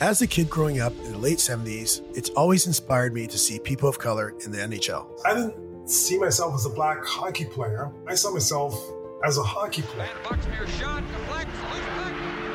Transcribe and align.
As 0.00 0.22
a 0.22 0.26
kid 0.26 0.48
growing 0.48 0.80
up 0.80 0.94
in 1.04 1.12
the 1.12 1.18
late 1.18 1.36
70s, 1.36 2.00
it's 2.16 2.30
always 2.30 2.66
inspired 2.66 3.12
me 3.12 3.26
to 3.26 3.36
see 3.36 3.58
people 3.58 3.86
of 3.86 3.98
color 3.98 4.32
in 4.46 4.50
the 4.50 4.56
NHL. 4.56 5.06
I 5.26 5.34
didn't 5.34 5.90
see 5.90 6.16
myself 6.18 6.54
as 6.54 6.64
a 6.64 6.70
black 6.70 7.04
hockey 7.04 7.44
player. 7.44 7.92
I 8.06 8.14
saw 8.14 8.32
myself 8.32 8.82
as 9.26 9.36
a 9.36 9.42
hockey 9.42 9.82
player. 9.82 10.08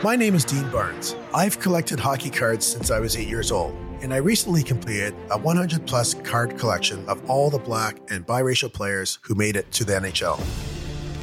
My 0.04 0.16
name 0.16 0.34
is 0.34 0.44
Dean 0.44 0.68
Barnes. 0.72 1.16
I've 1.36 1.60
collected 1.60 2.00
hockey 2.00 2.32
cards 2.32 2.66
since 2.66 2.90
I 2.90 3.00
was 3.00 3.16
eight 3.16 3.28
years 3.28 3.52
old, 3.52 3.76
and 4.02 4.12
I 4.12 4.18
recently 4.18 4.64
completed 4.64 5.14
a 5.30 5.38
100 5.38 5.86
plus 5.86 6.16
card 6.16 6.58
collection 6.58 7.08
of 7.08 7.30
all 7.30 7.52
the 7.52 7.60
black 7.60 8.00
and 8.10 8.26
biracial 8.26 8.74
players 8.74 9.20
who 9.22 9.36
made 9.36 9.56
it 9.56 9.72
to 9.74 9.86
the 9.86 9.94
NHL. 9.94 10.40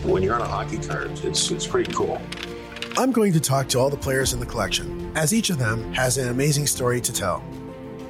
When 0.05 0.23
you're 0.23 0.37
on 0.37 0.43
a 0.43 0.47
hockey 0.47 0.79
card, 0.79 1.11
it's, 1.25 1.51
it's 1.51 1.67
pretty 1.67 1.93
cool. 1.93 2.23
I'm 2.97 3.11
going 3.11 3.33
to 3.33 3.41
talk 3.41 3.69
to 3.71 3.81
all 3.81 3.91
the 3.91 3.97
players 3.97 4.35
in 4.35 4.39
the 4.39 4.47
collection, 4.47 5.02
as 5.15 5.35
each 5.35 5.51
of 5.51 5.59
them 5.59 5.93
has 5.93 6.19
an 6.19 6.29
amazing 6.29 6.67
story 6.67 7.01
to 7.01 7.13
tell. 7.13 7.43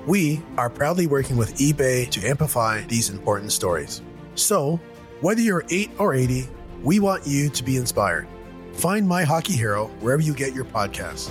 We 0.07 0.43
are 0.57 0.69
proudly 0.69 1.07
working 1.07 1.37
with 1.37 1.57
eBay 1.57 2.09
to 2.11 2.27
amplify 2.27 2.83
these 2.83 3.11
important 3.11 3.53
stories. 3.53 4.03
So, 4.35 4.81
whether 5.21 5.41
you're 5.41 5.65
8 5.71 5.91
or 5.99 6.15
80, 6.15 6.49
we 6.83 6.99
want 6.99 7.27
you 7.27 7.49
to 7.51 7.63
be 7.63 7.77
inspired. 7.77 8.27
Find 8.73 9.07
My 9.07 9.23
Hockey 9.23 9.53
Hero 9.53 9.87
wherever 10.01 10.23
you 10.23 10.35
get 10.35 10.55
your 10.55 10.65
podcasts. 10.65 11.31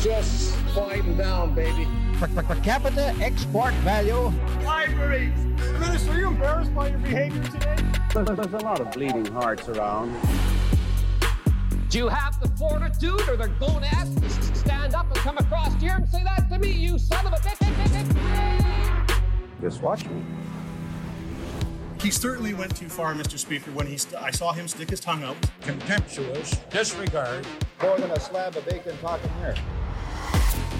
Just 0.00 0.56
quieten 0.68 1.16
down, 1.16 1.54
baby. 1.54 1.86
Per, 2.14 2.28
per, 2.28 2.42
per 2.42 2.54
capita 2.62 3.14
export 3.20 3.74
value. 3.74 4.32
Libraries. 4.64 5.36
Minister, 5.78 6.12
are 6.12 6.18
you 6.18 6.28
embarrassed 6.28 6.74
by 6.74 6.88
your 6.88 6.98
behavior 6.98 7.42
today? 7.44 7.76
There's, 8.14 8.28
there's 8.28 8.52
a 8.54 8.64
lot 8.64 8.80
of 8.80 8.90
bleeding 8.92 9.26
hearts 9.26 9.68
around. 9.68 10.16
Do 11.90 11.96
you 11.96 12.08
have 12.08 12.38
the 12.38 12.48
fortitude 12.58 13.26
or 13.30 13.36
the 13.36 13.48
gonads 13.58 14.14
to 14.20 14.54
stand 14.54 14.94
up 14.94 15.06
and 15.06 15.16
come 15.16 15.38
across 15.38 15.72
here 15.80 15.94
and 15.94 16.06
say 16.06 16.22
that 16.22 16.50
to 16.50 16.58
me, 16.58 16.70
you 16.70 16.98
son 16.98 17.26
of 17.26 17.32
a 17.32 17.36
bitch? 17.36 17.58
Just 19.62 19.80
watch 19.80 20.04
me. 20.04 20.22
He 22.02 22.10
certainly 22.10 22.52
went 22.52 22.76
too 22.76 22.90
far, 22.90 23.14
Mr. 23.14 23.38
Speaker, 23.38 23.70
when 23.70 23.86
he 23.86 23.96
st- 23.96 24.22
I 24.22 24.30
saw 24.30 24.52
him 24.52 24.68
stick 24.68 24.90
his 24.90 25.00
tongue 25.00 25.24
out. 25.24 25.36
Contemptuous 25.62 26.58
disregard. 26.68 27.46
More 27.80 27.98
than 27.98 28.10
a 28.10 28.20
slab 28.20 28.54
of 28.56 28.66
bacon 28.66 28.96
talking 28.98 29.30
here. 29.40 29.54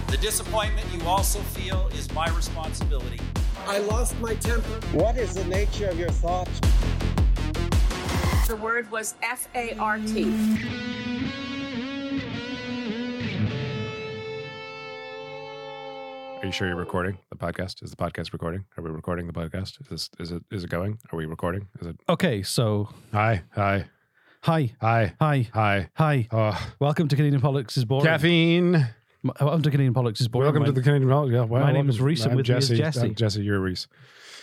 The 0.09 0.19
disappointment 0.19 0.87
you 0.93 1.01
also 1.09 1.39
feel 1.41 1.89
is 1.95 2.13
my 2.13 2.29
responsibility. 2.37 3.19
I 3.67 3.79
lost 3.79 4.19
my 4.21 4.35
temper. 4.35 4.79
What 4.93 5.17
is 5.17 5.35
the 5.35 5.45
nature 5.47 5.89
of 5.89 5.99
your 5.99 6.11
thoughts? 6.11 6.61
The 8.49 8.57
word 8.57 8.91
was 8.91 9.15
F 9.23 9.47
A 9.55 9.75
R 9.77 9.99
T. 9.99 10.25
Are 16.41 16.47
you 16.47 16.53
sure 16.53 16.69
you're 16.69 16.77
recording 16.77 17.19
the 17.31 17.37
podcast? 17.37 17.83
Is 17.83 17.91
the 17.91 17.97
podcast 17.97 18.33
recording? 18.33 18.65
Are 18.77 18.85
we 18.85 18.91
recording 18.91 19.27
the 19.27 19.33
podcast? 19.33 19.81
Is 19.81 19.89
this 19.91 20.11
is 20.21 20.31
it 20.33 20.43
is 20.53 20.63
it 20.65 20.71
going? 20.71 20.99
Are 21.13 21.17
we 21.17 21.27
recording? 21.27 21.67
Is 21.81 21.89
it 21.89 21.97
Okay, 22.09 22.43
so 22.43 22.89
Hi, 23.13 23.43
hi, 23.51 23.87
hi, 24.43 24.73
hi, 24.81 25.15
hi, 25.21 25.49
hi. 25.53 25.89
hi. 25.95 26.29
Oh, 26.31 26.73
Welcome 26.79 27.09
to 27.09 27.17
Canadian 27.17 27.41
Politics 27.43 27.77
is 27.77 27.85
Boring. 27.85 28.07
caffeine. 28.07 28.89
M- 29.25 29.33
Welcome 29.41 29.63
to 29.63 29.71
Canadian 29.71 29.95
Politics 29.95 30.21
is 30.21 30.29
Boring. 30.29 30.47
Welcome 30.47 30.65
to 30.65 30.73
the 30.73 30.83
Canadian 30.83 31.11
Politics. 31.11 31.35
Yeah, 31.35 31.43
well, 31.45 31.63
my 31.63 31.73
name 31.73 31.89
is. 31.89 32.01
Reese 32.01 32.25
I'm 32.25 32.37
with 32.37 32.49
me 32.49 32.55
is 32.57 32.69
Jesse. 32.69 32.77
Jesse. 32.77 33.01
I'm 33.09 33.15
Jesse, 33.15 33.43
you're 33.43 33.59
Reese, 33.61 33.89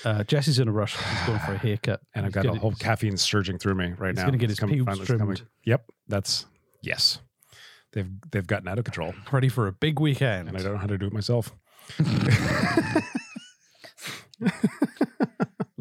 Uh, 0.03 0.23
Jesse's 0.23 0.59
in 0.59 0.67
a 0.67 0.71
rush. 0.71 0.95
He's 0.97 1.27
going 1.27 1.39
for 1.39 1.53
a 1.53 1.57
haircut. 1.57 2.01
and 2.15 2.25
I've 2.25 2.31
got 2.33 2.45
a 2.45 2.53
whole 2.55 2.73
caffeine 2.73 3.15
surging 3.17 3.57
through 3.57 3.75
me 3.75 3.93
right 3.97 4.09
He's 4.09 4.17
now. 4.17 4.25
gonna 4.25 4.37
get 4.37 4.51
It's 4.51 4.59
his 4.59 4.69
pubes 4.69 4.85
finally 4.85 5.01
it's 5.03 5.11
coming. 5.11 5.35
trimmed. 5.37 5.49
Yep, 5.65 5.85
that's 6.09 6.45
yes. 6.81 7.19
They've 7.93 8.09
they've 8.31 8.45
gotten 8.45 8.67
out 8.67 8.77
of 8.77 8.83
control, 8.83 9.13
ready 9.31 9.47
for 9.47 9.67
a 9.67 9.71
big 9.71 9.99
weekend. 10.01 10.49
and 10.49 10.57
I 10.57 10.61
don't 10.61 10.73
know 10.73 10.79
how 10.79 10.87
to 10.87 10.97
do 10.97 11.07
it 11.07 11.13
myself. 11.13 11.53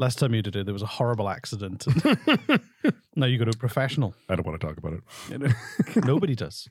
Last 0.04 0.18
time 0.18 0.34
you 0.34 0.42
did 0.42 0.54
it, 0.54 0.66
there 0.66 0.74
was 0.74 0.82
a 0.82 0.86
horrible 0.86 1.30
accident. 1.30 1.86
now 3.16 3.24
you 3.24 3.38
go 3.38 3.46
to 3.46 3.52
a 3.52 3.56
professional. 3.56 4.14
I 4.28 4.36
don't 4.36 4.46
want 4.46 4.60
to 4.60 4.66
talk 4.66 4.76
about 4.76 4.92
it. 4.92 5.54
Nobody 6.04 6.34
does. 6.34 6.68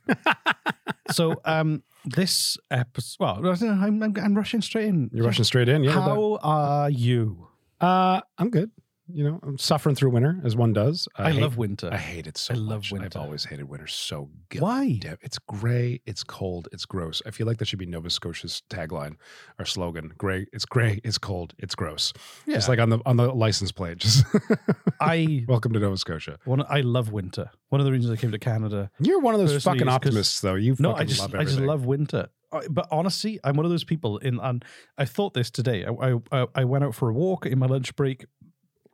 so 1.09 1.41
um, 1.43 1.81
this 2.05 2.59
episode. 2.69 3.41
Well, 3.41 3.57
I'm, 3.59 4.03
I'm, 4.03 4.13
I'm 4.21 4.35
rushing 4.35 4.61
straight 4.61 4.85
in. 4.85 5.09
You're 5.11 5.25
rushing 5.25 5.45
straight 5.45 5.67
in. 5.67 5.83
Yeah. 5.83 5.93
How 5.93 6.37
are 6.43 6.91
you? 6.91 7.47
Uh, 7.81 8.21
I'm 8.37 8.51
good. 8.51 8.69
You 9.11 9.23
know, 9.25 9.39
I'm 9.43 9.57
suffering 9.57 9.95
through 9.95 10.11
winter 10.11 10.39
as 10.45 10.55
one 10.55 10.71
does. 10.71 11.09
I, 11.17 11.31
hate- 11.31 11.41
love 11.41 11.57
winter. 11.57 11.89
I 11.91 11.97
hate 11.97 12.25
it 12.25 12.37
so 12.37 12.53
I 12.53 12.57
love 12.57 12.79
much. 12.79 12.91
winter. 12.93 13.19
I've 13.19 13.25
always 13.25 13.43
hated 13.43 13.67
winter 13.67 13.85
so 13.85 14.29
good. 14.47 14.61
Why? 14.61 14.97
It's 15.21 15.37
gray, 15.39 15.99
it's 16.05 16.23
cold, 16.23 16.69
it's 16.71 16.85
gross. 16.85 17.21
I 17.25 17.31
feel 17.31 17.45
like 17.45 17.57
that 17.57 17.67
should 17.67 17.79
be 17.79 17.85
Nova 17.85 18.09
Scotia's 18.09 18.63
tagline 18.69 19.15
or 19.59 19.65
slogan. 19.65 20.11
Gray, 20.17 20.47
it's 20.53 20.63
gray, 20.65 21.01
it's 21.03 21.17
cold, 21.17 21.53
it's 21.59 21.75
gross. 21.75 22.13
Just 22.47 22.67
Yeah. 22.67 22.71
like 22.71 22.79
on 22.79 22.89
the 22.91 22.99
on 23.05 23.17
the 23.17 23.27
license 23.33 23.73
plate. 23.73 23.97
Just 23.97 24.23
I 25.01 25.43
welcome 25.49 25.73
to 25.73 25.79
Nova 25.79 25.97
Scotia. 25.97 26.37
one. 26.45 26.63
I 26.69 26.79
love 26.79 27.11
winter. 27.11 27.49
One 27.69 27.81
of 27.81 27.85
the 27.85 27.91
reasons 27.91 28.11
I 28.17 28.19
came 28.21 28.31
to 28.31 28.39
Canada. 28.39 28.89
You're 28.99 29.19
one 29.19 29.33
of 29.35 29.41
those 29.45 29.61
fucking 29.63 29.89
optimists, 29.89 30.39
though. 30.39 30.55
You 30.55 30.75
no, 30.79 30.91
fucking 30.91 31.01
I 31.01 31.05
just 31.05 31.19
love 31.21 31.35
I 31.35 31.43
just 31.43 31.59
love 31.59 31.85
winter. 31.85 32.29
But 32.69 32.87
honestly, 32.91 33.39
I'm 33.43 33.55
one 33.57 33.65
of 33.65 33.71
those 33.71 33.83
people. 33.83 34.19
In 34.19 34.39
and 34.39 34.63
I 34.97 35.05
thought 35.05 35.33
this 35.33 35.49
today. 35.51 35.85
I 35.85 36.15
I, 36.31 36.47
I 36.55 36.63
went 36.63 36.83
out 36.85 36.95
for 36.95 37.09
a 37.09 37.13
walk 37.13 37.45
in 37.47 37.57
my 37.59 37.65
lunch 37.65 37.95
break, 37.95 38.25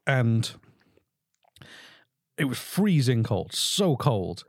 and 0.09 0.51
it 2.38 2.45
was 2.45 2.57
freezing 2.57 3.23
cold, 3.23 3.53
so 3.53 3.95
cold, 3.95 4.44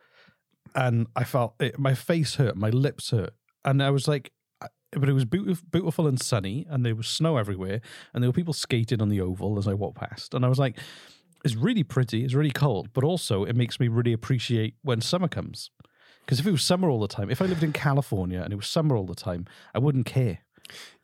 and 0.75 1.07
I 1.15 1.25
felt 1.25 1.55
it, 1.61 1.79
my 1.79 1.95
face 1.95 2.37
hurt, 2.37 2.57
my 2.57 2.71
lips 2.71 3.11
hurt, 3.11 3.35
and 3.65 3.83
I 3.83 3.91
was 3.91 4.09
like. 4.09 4.33
But 4.93 5.09
it 5.09 5.12
was 5.12 5.25
beautiful, 5.25 5.65
beautiful 5.71 6.09
and 6.09 6.21
sunny, 6.21 6.67
and 6.69 6.85
there 6.85 6.97
was 6.97 7.07
snow 7.07 7.37
everywhere, 7.37 7.81
and 8.12 8.21
there 8.21 8.29
were 8.29 8.41
people 8.41 8.53
skating 8.53 9.01
on 9.01 9.09
the 9.09 9.21
oval 9.21 9.57
as 9.57 9.69
I 9.69 9.75
walked 9.75 9.99
past, 9.99 10.35
and 10.35 10.45
I 10.45 10.49
was 10.49 10.59
like, 10.59 10.81
"It's 11.45 11.55
really 11.55 11.85
pretty, 11.85 12.25
it's 12.25 12.35
really 12.35 12.51
cold, 12.51 12.89
but 12.93 13.05
also 13.05 13.45
it 13.45 13.55
makes 13.55 13.79
me 13.79 13.87
really 13.87 14.12
appreciate 14.12 14.75
when 14.83 15.01
summer 15.01 15.29
comes." 15.29 15.71
Because 16.23 16.41
if 16.41 16.47
it 16.47 16.51
was 16.51 16.65
summer 16.65 16.91
all 16.91 16.99
the 16.99 17.07
time, 17.07 17.31
if 17.31 17.41
I 17.41 17.47
lived 17.47 17.62
in 17.62 17.73
California 17.73 18.43
and 18.43 18.53
it 18.53 18.57
was 18.57 18.67
summer 18.67 18.97
all 18.97 19.07
the 19.07 19.15
time, 19.15 19.47
I 19.73 19.79
wouldn't 19.79 20.07
care. 20.07 20.41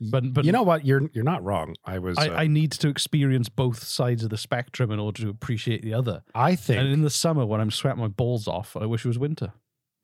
But 0.01 0.33
but 0.33 0.45
you 0.45 0.53
know 0.53 0.63
what? 0.63 0.85
You're 0.85 1.09
you're 1.13 1.25
not 1.25 1.43
wrong. 1.45 1.77
I 1.85 1.99
was. 1.99 2.19
I, 2.19 2.29
uh, 2.29 2.37
I 2.37 2.47
need 2.47 2.73
to 2.73 2.89
experience 2.89 3.49
both 3.49 3.83
sides 3.83 4.25
of 4.25 4.31
the 4.31 4.39
spectrum 4.39 4.91
in 4.91 4.99
order 4.99 5.23
to 5.23 5.29
appreciate 5.29 5.83
the 5.83 5.95
other. 5.95 6.23
I 6.35 6.55
think. 6.55 6.81
And 6.81 6.89
in 6.89 7.03
the 7.03 7.11
summer, 7.11 7.47
when 7.47 7.61
I'm 7.61 7.71
sweating 7.71 8.01
my 8.01 8.09
balls 8.09 8.47
off, 8.49 8.77
I 8.77 8.87
wish 8.87 9.05
it 9.05 9.09
was 9.09 9.19
winter. 9.19 9.53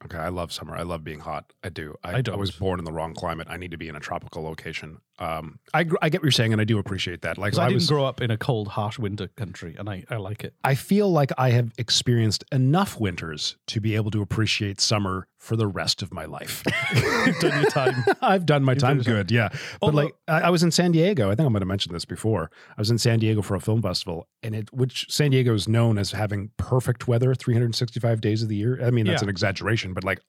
Okay, 0.04 0.18
I 0.18 0.30
love 0.30 0.52
summer. 0.52 0.74
I 0.74 0.82
love 0.82 1.04
being 1.04 1.20
hot. 1.20 1.52
I 1.62 1.68
do. 1.68 1.94
I, 2.02 2.14
I 2.14 2.22
don't. 2.22 2.38
was 2.38 2.50
born 2.50 2.78
in 2.78 2.84
the 2.84 2.92
wrong 2.92 3.14
climate. 3.14 3.46
I 3.48 3.56
need 3.56 3.70
to 3.70 3.76
be 3.76 3.88
in 3.88 3.94
a 3.94 4.00
tropical 4.00 4.42
location. 4.42 4.98
Um, 5.18 5.60
I 5.72 5.84
gr- 5.84 5.96
I 6.02 6.08
get 6.08 6.20
what 6.20 6.24
you're 6.24 6.32
saying, 6.32 6.52
and 6.52 6.60
I 6.60 6.64
do 6.64 6.78
appreciate 6.78 7.22
that. 7.22 7.38
Like 7.38 7.56
I, 7.56 7.64
I 7.64 7.68
didn't 7.68 7.76
was, 7.76 7.88
grow 7.88 8.04
up 8.04 8.20
in 8.20 8.30
a 8.30 8.36
cold, 8.36 8.68
harsh 8.68 8.98
winter 8.98 9.28
country, 9.28 9.76
and 9.78 9.88
I, 9.88 10.04
I 10.10 10.16
like 10.16 10.42
it. 10.42 10.54
I 10.64 10.74
feel 10.74 11.10
like 11.10 11.30
I 11.38 11.50
have 11.50 11.72
experienced 11.78 12.44
enough 12.50 12.98
winters 12.98 13.56
to 13.68 13.80
be 13.80 13.94
able 13.94 14.10
to 14.10 14.22
appreciate 14.22 14.80
summer 14.80 15.28
for 15.42 15.56
the 15.56 15.66
rest 15.66 16.02
of 16.02 16.14
my 16.14 16.24
life. 16.24 16.62
You've 17.26 17.38
done 17.40 17.60
your 17.62 17.70
time. 17.70 18.04
I've 18.22 18.46
done 18.46 18.62
my 18.62 18.72
You've 18.72 18.78
time 18.80 18.98
done 18.98 19.04
your 19.06 19.14
time. 19.16 19.22
good, 19.24 19.30
yeah. 19.32 19.48
But 19.50 19.58
Although- 19.82 19.96
like, 20.04 20.14
I, 20.28 20.42
I 20.42 20.50
was 20.50 20.62
in 20.62 20.70
San 20.70 20.92
Diego. 20.92 21.30
I 21.30 21.34
think 21.34 21.46
I'm 21.46 21.52
going 21.52 21.60
to 21.60 21.66
mention 21.66 21.92
this 21.92 22.04
before. 22.04 22.48
I 22.70 22.80
was 22.80 22.90
in 22.92 22.98
San 22.98 23.18
Diego 23.18 23.42
for 23.42 23.56
a 23.56 23.60
film 23.60 23.82
festival, 23.82 24.28
and 24.44 24.54
it 24.54 24.72
which 24.72 25.06
San 25.10 25.32
Diego 25.32 25.52
is 25.52 25.66
known 25.66 25.98
as 25.98 26.12
having 26.12 26.50
perfect 26.58 27.08
weather 27.08 27.34
365 27.34 28.20
days 28.20 28.42
of 28.44 28.48
the 28.48 28.56
year. 28.56 28.78
I 28.84 28.90
mean, 28.92 29.04
that's 29.06 29.20
Yeah. 29.22 29.26
an 29.26 29.30
exaggeration, 29.30 29.94
but 29.94 30.04
like 30.04 30.20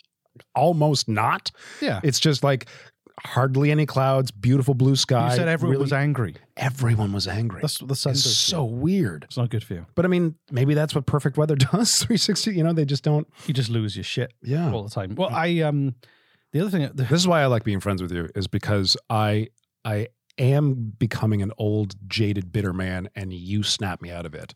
almost 0.56 1.08
not. 1.08 1.52
Yeah. 1.80 2.00
It's 2.04 2.20
just 2.20 2.44
like 2.44 2.66
hardly 3.20 3.72
any 3.72 3.86
clouds, 3.86 4.32
beautiful 4.32 4.74
blue 4.74 4.96
sky. 4.96 5.30
you 5.32 5.36
said 5.36 5.48
everyone 5.48 5.74
really- 5.74 5.82
was 5.84 5.94
angry. 5.94 6.36
Everyone 6.58 7.14
was 7.14 7.28
angry. 7.28 7.62
That's 7.62 7.78
the 7.80 7.96
sun 7.96 8.12
it's 8.14 8.24
so 8.24 8.68
you. 8.68 8.74
weird. 8.76 9.24
It's 9.26 9.38
not 9.38 9.50
good 9.50 9.64
for 9.64 9.74
you. 9.76 9.86
But 9.96 10.06
I 10.06 10.08
mean, 10.08 10.36
maybe 10.52 10.74
that's 10.74 10.94
what 10.96 11.06
perfect 11.06 11.38
weather 11.38 11.56
does. 11.72 11.98
360, 12.00 12.56
you 12.56 12.64
know, 12.64 12.74
they 12.74 12.86
just 12.86 13.04
don't. 13.04 13.28
You 13.48 13.54
just 13.54 13.70
lose 13.70 13.96
your 13.96 14.04
shit 14.04 14.34
Yeah. 14.44 14.72
all 14.72 14.84
the 14.84 14.90
time. 14.90 15.16
Well, 15.16 15.30
I 15.32 15.60
um, 15.62 15.96
the 16.52 16.62
other 16.62 16.70
thing, 16.70 16.82
the, 16.94 17.04
This 17.04 17.22
is 17.22 17.28
why 17.28 17.42
I 17.42 17.46
like 17.48 17.64
being 17.64 17.80
friends 17.80 18.02
with 18.02 18.12
you, 18.12 18.30
is 18.36 18.48
because 18.48 18.96
I 19.10 19.48
I 19.86 20.08
am 20.40 20.94
becoming 20.98 21.42
an 21.42 21.52
old, 21.58 21.96
jaded, 22.10 22.52
bitter 22.52 22.74
man, 22.74 23.10
and 23.16 23.32
you 23.34 23.62
snap 23.64 24.02
me 24.02 24.10
out 24.12 24.26
of 24.26 24.34
it. 24.34 24.54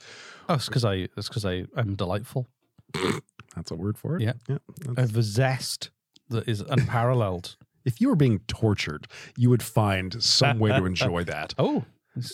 oh, 0.50 0.56
it's 0.56 0.68
because 0.68 0.84
I, 0.86 1.08
it's 1.18 1.28
because 1.28 1.46
I, 1.46 1.66
I'm 1.76 1.96
delightful. 1.96 2.48
That's 3.56 3.72
a 3.72 3.76
word 3.76 3.98
for 3.98 4.16
it. 4.18 4.22
Yeah. 4.24 4.34
yeah. 4.48 4.58
I 4.98 5.02
have 5.02 5.16
a 5.18 5.22
zest 5.24 5.90
that 6.30 6.48
is 6.48 6.62
unparalleled. 6.62 7.58
If 7.88 8.02
you 8.02 8.10
were 8.10 8.18
being 8.18 8.40
tortured, 8.48 9.08
you 9.38 9.50
would 9.50 9.64
find 9.64 10.22
some 10.22 10.60
way 10.60 10.72
to 10.72 10.84
enjoy 10.86 11.24
that. 11.24 11.54
Oh, 11.58 11.86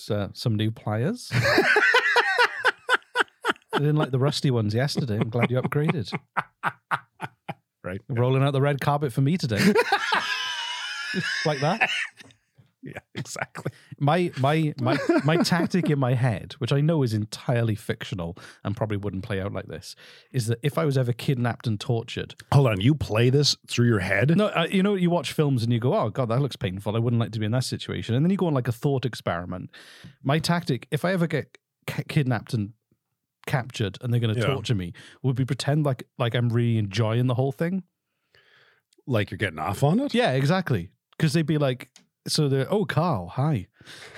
uh, 0.10 0.30
some 0.34 0.56
new 0.56 0.72
pliers. 0.72 1.30
I 1.32 1.64
didn't 3.74 3.98
like 3.98 4.10
the 4.10 4.18
rusty 4.18 4.50
ones 4.50 4.74
yesterday. 4.74 5.20
I'm 5.20 5.30
glad 5.30 5.52
you 5.52 5.62
upgraded. 5.62 6.12
Right. 7.86 8.00
Rolling 8.08 8.44
out 8.44 8.54
the 8.54 8.62
red 8.62 8.80
carpet 8.80 9.12
for 9.12 9.20
me 9.20 9.38
today. 9.38 9.58
like 11.46 11.60
that. 11.60 11.90
Yeah, 12.94 13.00
exactly. 13.16 13.72
My 13.98 14.32
my 14.40 14.74
my 14.82 14.98
my 15.24 15.38
tactic 15.38 15.90
in 15.90 15.98
my 16.00 16.16
head, 16.16 16.54
which 16.58 16.74
I 16.74 16.82
know 16.82 17.02
is 17.02 17.14
entirely 17.14 17.76
fictional 17.76 18.36
and 18.64 18.76
probably 18.76 18.98
wouldn't 18.98 19.24
play 19.24 19.40
out 19.40 19.54
like 19.54 19.68
this, 19.68 19.96
is 20.34 20.48
that 20.48 20.60
if 20.64 20.78
I 20.78 20.84
was 20.84 20.98
ever 20.98 21.14
kidnapped 21.14 21.66
and 21.66 21.80
tortured, 21.80 22.36
Hold 22.52 22.68
on, 22.68 22.82
you 22.82 22.94
play 22.94 23.30
this 23.30 23.56
through 23.68 23.88
your 23.88 24.00
head? 24.02 24.36
no, 24.36 24.48
uh, 24.48 24.68
you 24.70 24.84
know, 24.84 24.96
you 24.96 25.10
watch 25.10 25.32
films 25.32 25.64
and 25.64 25.72
you 25.72 25.80
go, 25.80 25.94
"Oh 25.96 26.10
God, 26.10 26.28
that 26.28 26.42
looks 26.42 26.58
painful. 26.58 26.96
I 26.96 27.00
wouldn't 27.00 27.22
like 27.22 27.32
to 27.32 27.40
be 27.40 27.46
in 27.46 27.54
that 27.54 27.64
situation." 27.64 28.16
And 28.16 28.26
then 28.26 28.30
you 28.32 28.38
go 28.38 28.48
on 28.48 28.54
like 28.54 28.68
a 28.68 28.74
thought 28.74 29.06
experiment. 29.06 29.70
My 30.22 30.40
tactic, 30.40 30.88
if 30.92 31.06
I 31.06 31.14
ever 31.14 31.26
get 31.28 31.58
ki- 31.88 32.04
kidnapped 32.10 32.54
and 32.54 32.74
captured, 33.46 33.98
and 34.02 34.12
they're 34.12 34.20
going 34.20 34.34
to 34.36 34.40
Yeah. 34.42 34.48
torture 34.54 34.76
me, 34.76 34.92
would 35.22 35.38
be 35.38 35.46
pretend 35.46 35.86
like 35.86 36.04
like 36.18 36.36
I'm 36.36 36.50
really 36.50 36.78
enjoying 36.78 37.28
the 37.28 37.36
whole 37.36 37.54
thing. 37.54 37.84
Like 39.08 39.32
you're 39.32 39.38
getting 39.38 39.60
off 39.60 39.84
on 39.84 40.00
it? 40.02 40.14
Yeah, 40.14 40.32
exactly. 40.32 40.90
Because 41.18 41.34
they'd 41.34 41.46
be 41.46 41.58
like, 41.58 41.90
so 42.28 42.50
they're, 42.50 42.72
oh, 42.72 42.86
Carl, 42.86 43.28
hi. 43.28 43.68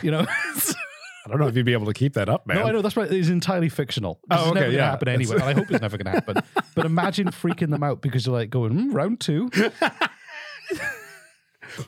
You 0.02 0.12
know? 0.12 0.26
I 1.26 1.30
don't 1.30 1.40
know 1.40 1.48
if 1.48 1.56
you'd 1.56 1.66
be 1.66 1.74
able 1.74 1.88
to 1.88 1.94
keep 1.94 2.14
that 2.14 2.30
up, 2.30 2.46
man. 2.46 2.58
No, 2.58 2.66
I 2.66 2.72
know 2.72 2.82
that's 2.84 2.96
right. 2.96 3.12
It's 3.12 3.30
entirely 3.30 3.70
fictional. 3.70 4.20
Oh, 4.30 4.52
okay, 4.52 4.60
gonna 4.60 4.74
yeah. 4.74 4.92
happen 4.92 5.08
anyway. 5.08 5.38
I 5.38 5.54
hope 5.54 5.72
it's 5.72 5.82
never 5.82 5.98
going 5.98 6.06
to 6.06 6.12
happen. 6.12 6.38
But 6.76 6.86
imagine 6.86 7.30
freaking 7.30 7.72
them 7.72 7.82
out 7.82 8.02
because 8.02 8.28
you're 8.28 8.36
like 8.36 8.52
going 8.52 8.74
mm, 8.74 8.94
round 8.94 9.22
two. 9.22 9.50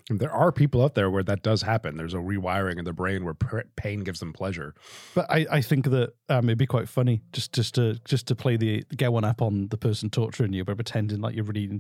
There 0.10 0.32
are 0.32 0.52
people 0.52 0.84
out 0.84 0.96
there 0.96 1.10
where 1.10 1.24
that 1.24 1.44
does 1.44 1.62
happen. 1.62 1.98
There's 1.98 2.14
a 2.14 2.18
rewiring 2.18 2.78
in 2.78 2.86
the 2.86 2.94
brain 2.94 3.24
where 3.24 3.36
pain 3.76 4.02
gives 4.02 4.20
them 4.20 4.34
pleasure. 4.34 4.74
But 5.14 5.28
I, 5.30 5.46
I 5.50 5.62
think 5.62 5.86
that 5.86 6.14
um, 6.30 6.46
it'd 6.50 6.58
be 6.58 6.66
quite 6.66 6.90
funny 6.90 7.22
just 7.32 7.54
just 7.54 7.76
to 7.76 8.00
just 8.06 8.28
to 8.28 8.36
play 8.36 8.58
the 8.58 8.84
get 8.96 9.14
one 9.14 9.24
up 9.24 9.42
on 9.42 9.68
the 9.70 9.78
person 9.78 10.10
torturing 10.10 10.54
you 10.54 10.66
by 10.66 10.74
pretending 10.74 11.22
like 11.22 11.36
you're 11.36 11.46
really 11.46 11.80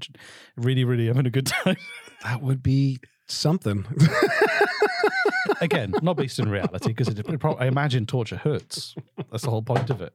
really 0.55 0.83
really 0.83 1.07
having 1.07 1.25
a 1.25 1.31
good 1.31 1.47
time. 1.47 1.77
That 2.23 2.41
would 2.41 2.61
be 2.61 2.99
something. 3.27 3.85
Again, 5.61 5.93
not 6.01 6.17
based 6.17 6.39
in 6.39 6.49
reality 6.49 6.89
because 6.89 7.07
it, 7.07 7.19
it 7.19 7.45
I 7.59 7.65
imagine 7.67 8.05
torture 8.05 8.37
hurts. 8.37 8.95
That's 9.31 9.43
the 9.43 9.49
whole 9.49 9.61
point 9.61 9.89
of 9.89 10.01
it. 10.01 10.13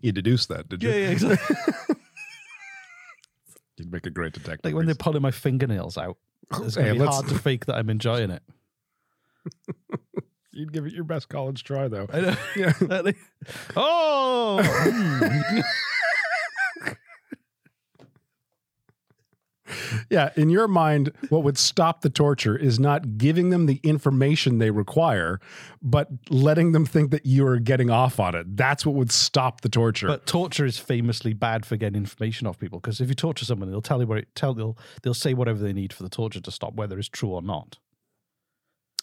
you 0.00 0.12
deduced 0.12 0.48
that, 0.50 0.68
did 0.68 0.82
you? 0.82 0.90
Yeah, 0.90 0.96
yeah, 0.96 1.08
exactly. 1.10 1.56
You'd 3.78 3.90
make 3.92 4.06
a 4.06 4.10
great 4.10 4.32
detective. 4.34 4.64
like 4.64 4.74
when 4.74 4.86
they're 4.86 4.94
pulling 4.94 5.22
my 5.22 5.30
fingernails 5.30 5.96
out. 5.98 6.16
It's 6.60 6.74
Hey, 6.76 6.82
going 6.82 6.94
to 6.94 7.00
be 7.00 7.00
let's- 7.00 7.14
hard 7.16 7.28
to 7.28 7.38
fake 7.38 7.66
that 7.66 7.76
I'm 7.76 7.90
enjoying 7.90 8.30
it. 8.30 8.42
You'd 10.52 10.72
give 10.72 10.84
it 10.86 10.92
your 10.92 11.04
best 11.04 11.28
college 11.30 11.64
try, 11.64 11.88
though. 11.88 12.06
I 12.12 12.20
know. 12.20 12.36
Yeah. 12.54 12.72
oh, 13.74 14.60
hmm. 14.62 15.60
Yeah, 20.10 20.30
in 20.36 20.50
your 20.50 20.68
mind, 20.68 21.12
what 21.28 21.42
would 21.42 21.58
stop 21.58 22.00
the 22.02 22.10
torture 22.10 22.56
is 22.56 22.78
not 22.80 23.16
giving 23.18 23.50
them 23.50 23.66
the 23.66 23.80
information 23.82 24.58
they 24.58 24.70
require, 24.70 25.40
but 25.80 26.08
letting 26.30 26.72
them 26.72 26.84
think 26.86 27.10
that 27.10 27.26
you 27.26 27.46
are 27.46 27.58
getting 27.58 27.90
off 27.90 28.20
on 28.20 28.34
it. 28.34 28.56
That's 28.56 28.84
what 28.86 28.94
would 28.94 29.10
stop 29.12 29.60
the 29.62 29.68
torture. 29.68 30.06
But 30.06 30.26
torture 30.26 30.64
is 30.66 30.78
famously 30.78 31.32
bad 31.32 31.64
for 31.66 31.76
getting 31.76 31.96
information 31.96 32.46
off 32.46 32.58
people 32.58 32.80
because 32.80 33.00
if 33.00 33.08
you 33.08 33.14
torture 33.14 33.44
someone, 33.44 33.70
they'll 33.70 33.82
tell 33.82 34.00
you 34.00 34.06
where 34.06 34.18
it, 34.18 34.34
tell 34.34 34.54
they'll 34.54 34.76
they'll 35.02 35.14
say 35.14 35.34
whatever 35.34 35.58
they 35.58 35.72
need 35.72 35.92
for 35.92 36.02
the 36.02 36.08
torture 36.10 36.40
to 36.40 36.50
stop, 36.50 36.74
whether 36.74 36.98
it's 36.98 37.08
true 37.08 37.30
or 37.30 37.42
not. 37.42 37.78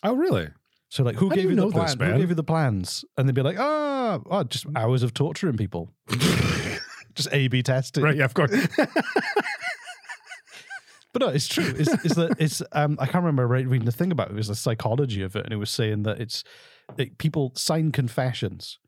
oh, 0.03 0.15
really? 0.15 0.49
So 0.91 1.03
like, 1.03 1.15
who 1.17 1.29
How 1.29 1.35
gave 1.35 1.43
you 1.43 1.49
you, 1.51 1.55
know 1.55 1.67
the 1.69 1.73
plan? 1.73 1.97
this, 1.97 2.07
Who 2.07 2.17
gave 2.17 2.29
you 2.29 2.35
the 2.35 2.43
plans? 2.43 3.05
And 3.15 3.27
they'd 3.27 3.35
be 3.35 3.43
like, 3.43 3.59
ah, 3.59 4.19
oh, 4.25 4.43
just 4.43 4.65
hours 4.75 5.03
of 5.03 5.13
torturing 5.13 5.55
people, 5.55 5.91
just 7.13 7.29
A/B 7.31 7.61
testing. 7.61 8.03
Right, 8.03 8.15
yeah, 8.15 8.25
of 8.25 8.33
course. 8.33 8.51
But 11.19 11.25
no, 11.27 11.33
it's 11.33 11.47
true. 11.47 11.73
It's, 11.77 11.91
it's 12.05 12.15
that 12.15 12.35
it's 12.39 12.61
um 12.71 12.97
I 12.99 13.05
can't 13.05 13.23
remember 13.23 13.45
reading 13.47 13.85
the 13.85 13.91
thing 13.91 14.11
about 14.11 14.27
it. 14.29 14.33
It 14.33 14.37
was 14.37 14.47
the 14.47 14.55
psychology 14.55 15.21
of 15.21 15.35
it, 15.35 15.43
and 15.43 15.53
it 15.53 15.57
was 15.57 15.69
saying 15.69 16.03
that 16.03 16.19
it's 16.21 16.43
it, 16.97 17.17
people 17.17 17.51
sign 17.55 17.91
confessions. 17.91 18.79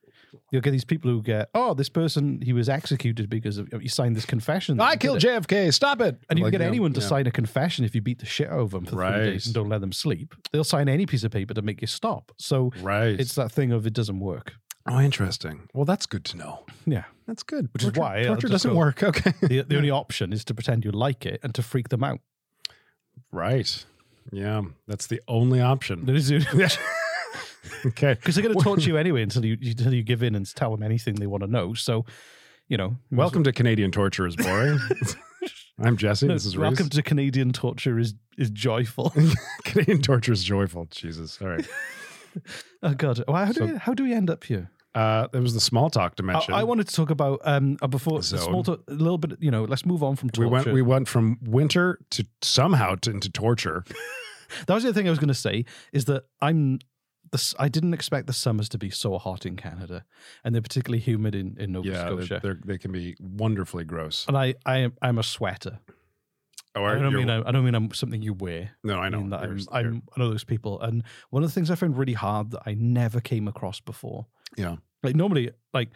You'll 0.49 0.61
get 0.61 0.71
these 0.71 0.85
people 0.85 1.11
who 1.11 1.21
get, 1.21 1.49
oh, 1.53 1.73
this 1.73 1.89
person 1.89 2.39
he 2.41 2.53
was 2.53 2.69
executed 2.69 3.29
because 3.29 3.57
of 3.57 3.67
he 3.81 3.89
signed 3.89 4.15
this 4.15 4.25
confession. 4.25 4.79
I 4.79 4.95
killed. 4.95 5.19
JFK. 5.19 5.73
Stop 5.73 5.99
it. 5.99 6.17
And 6.29 6.39
you 6.39 6.45
Like, 6.45 6.53
can 6.53 6.59
get 6.59 6.63
know, 6.65 6.69
anyone 6.69 6.93
to 6.93 7.01
yeah. 7.01 7.07
sign 7.07 7.27
a 7.27 7.31
confession 7.31 7.83
if 7.83 7.93
you 7.95 8.01
beat 8.01 8.19
the 8.19 8.25
shit 8.25 8.49
out 8.49 8.59
of 8.61 8.71
them 8.71 8.85
for 8.85 8.95
Right. 8.95 9.13
three 9.15 9.31
days 9.33 9.45
and 9.47 9.53
don't 9.53 9.67
let 9.67 9.81
them 9.81 9.91
sleep. 9.91 10.33
They'll 10.53 10.63
sign 10.63 10.87
any 10.87 11.05
piece 11.05 11.25
of 11.25 11.31
paper 11.31 11.53
to 11.53 11.61
make 11.61 11.81
you 11.81 11.87
stop. 11.87 12.31
So 12.37 12.71
Right. 12.81 13.19
it's 13.19 13.35
that 13.35 13.51
thing 13.51 13.73
of 13.73 13.85
it 13.85 13.91
doesn't 13.93 14.21
work. 14.21 14.53
Oh, 14.87 14.99
interesting. 14.99 15.69
Well, 15.73 15.85
that's 15.85 16.05
good 16.05 16.25
to 16.25 16.37
know. 16.37 16.65
Yeah. 16.85 17.03
That's 17.27 17.43
good. 17.43 17.69
Which 17.73 17.83
Torture- 17.83 17.95
is 17.95 17.99
why 17.99 18.21
uh, 18.21 18.27
torture 18.27 18.47
doesn't 18.49 18.71
go- 18.71 18.77
work. 18.77 19.03
Okay. 19.11 19.31
The, 19.41 19.61
the 19.61 19.77
only 19.77 19.89
option 19.91 20.33
is 20.33 20.43
to 20.45 20.53
pretend 20.53 20.83
you 20.85 20.91
like 20.91 21.25
it 21.25 21.39
and 21.43 21.53
to 21.55 21.61
freak 21.61 21.89
them 21.89 22.03
out. 22.03 22.19
Right. 23.31 23.85
Yeah, 24.31 24.61
that's 24.87 25.07
the 25.07 25.21
only 25.27 25.61
option. 25.61 26.05
That 26.05 26.15
is 26.15 26.31
okay. 27.85 28.13
Because 28.13 28.35
they're 28.35 28.43
going 28.43 28.57
to 28.57 28.63
torture 28.63 28.89
you 28.89 28.97
anyway 28.97 29.23
until 29.23 29.45
you 29.45 29.57
until 29.61 29.93
you 29.93 30.03
give 30.03 30.23
in 30.23 30.35
and 30.35 30.45
tell 30.55 30.71
them 30.71 30.83
anything 30.83 31.15
they 31.15 31.27
want 31.27 31.41
to 31.43 31.49
know. 31.49 31.73
So, 31.73 32.05
you 32.67 32.77
know, 32.77 32.97
Welcome 33.11 33.43
to 33.45 33.51
Canadian 33.51 33.91
Torture 33.91 34.27
is 34.27 34.35
Boring. 34.35 34.79
I'm 35.79 35.97
Jesse. 35.97 36.27
No, 36.27 36.33
this 36.33 36.45
is 36.45 36.55
welcome 36.57 36.85
Reese. 36.85 36.95
to 36.95 37.01
Canadian 37.03 37.51
torture 37.53 37.97
is 37.97 38.13
is 38.37 38.49
joyful. 38.51 39.13
Canadian 39.63 40.01
Torture 40.01 40.33
is 40.33 40.43
joyful. 40.43 40.85
Jesus. 40.91 41.39
All 41.41 41.47
right. 41.47 41.67
oh 42.83 42.93
God, 42.93 43.23
well, 43.27 43.45
how 43.45 43.51
do 43.51 43.59
So- 43.59 43.65
we, 43.65 43.77
how 43.77 43.93
do 43.93 44.03
we 44.03 44.13
end 44.13 44.29
up 44.29 44.43
here? 44.43 44.69
Uh, 44.93 45.27
there 45.31 45.41
was 45.41 45.53
the 45.53 45.61
small 45.61 45.89
talk 45.89 46.11
I, 46.11 46.15
dimension. 46.17 46.53
I 46.53 46.63
wanted 46.65 46.87
to 46.89 46.93
talk 46.95 47.09
about 47.11 47.39
um 47.45 47.77
uh, 47.81 47.87
before 47.87 48.19
the 48.19 48.23
Zone. 48.23 48.39
small 48.39 48.63
talk, 48.63 48.81
a 48.89 48.93
little 48.93 49.17
bit. 49.17 49.37
You 49.39 49.49
know, 49.49 49.63
let's 49.63 49.85
move 49.85 50.03
on 50.03 50.17
from 50.17 50.29
torture. 50.29 50.49
we 50.49 50.53
went 50.53 50.67
we 50.73 50.81
went 50.81 51.07
from 51.07 51.37
winter 51.43 51.97
to 52.11 52.25
somehow 52.41 52.95
to, 52.95 53.11
into 53.11 53.29
torture. 53.29 53.85
that 54.67 54.73
was 54.73 54.83
the 54.83 54.89
other 54.89 54.99
thing 54.99 55.07
I 55.07 55.09
was 55.11 55.19
going 55.19 55.29
to 55.29 55.33
say 55.33 55.63
is 55.93 56.05
that 56.05 56.25
I'm 56.41 56.79
the 57.31 57.55
I 57.57 57.69
didn't 57.69 57.93
expect 57.93 58.27
the 58.27 58.33
summers 58.33 58.67
to 58.67 58.77
be 58.77 58.89
so 58.89 59.17
hot 59.17 59.45
in 59.45 59.55
Canada, 59.55 60.03
and 60.43 60.53
they're 60.53 60.61
particularly 60.61 60.99
humid 60.99 61.35
in 61.35 61.55
in 61.57 61.71
Nova 61.71 61.87
Yeah, 61.87 62.05
Scotia. 62.07 62.27
they're, 62.27 62.39
they're, 62.55 62.59
they 62.65 62.77
can 62.77 62.91
be 62.91 63.15
wonderfully 63.21 63.85
gross. 63.85 64.25
and 64.27 64.37
I 64.37 64.55
I 64.65 64.79
am 64.79 64.93
I'm 65.01 65.17
a 65.17 65.23
sweater. 65.23 65.79
Oh, 66.75 66.83
I 66.85 66.95
don't 66.97 67.13
mean 67.13 67.29
I, 67.29 67.41
I 67.47 67.51
don't 67.51 67.65
mean 67.65 67.75
I'm 67.75 67.93
something 67.93 68.21
you 68.21 68.33
wear. 68.33 68.71
No, 68.83 68.97
I 68.97 69.09
know. 69.09 69.19
mean 69.19 69.29
that 69.31 69.41
I'm, 69.41 69.57
You're- 69.57 69.65
I'm 69.71 70.03
one 70.15 70.25
of 70.25 70.31
those 70.31 70.43
people. 70.45 70.79
And 70.81 71.03
one 71.29 71.43
of 71.43 71.49
the 71.49 71.53
things 71.53 71.69
I 71.69 71.75
found 71.75 71.97
really 71.97 72.13
hard 72.13 72.51
that 72.51 72.61
I 72.65 72.75
never 72.75 73.19
came 73.19 73.47
across 73.47 73.79
before. 73.81 74.25
Yeah. 74.57 74.77
Like 75.03 75.15
normally, 75.15 75.51
like 75.73 75.89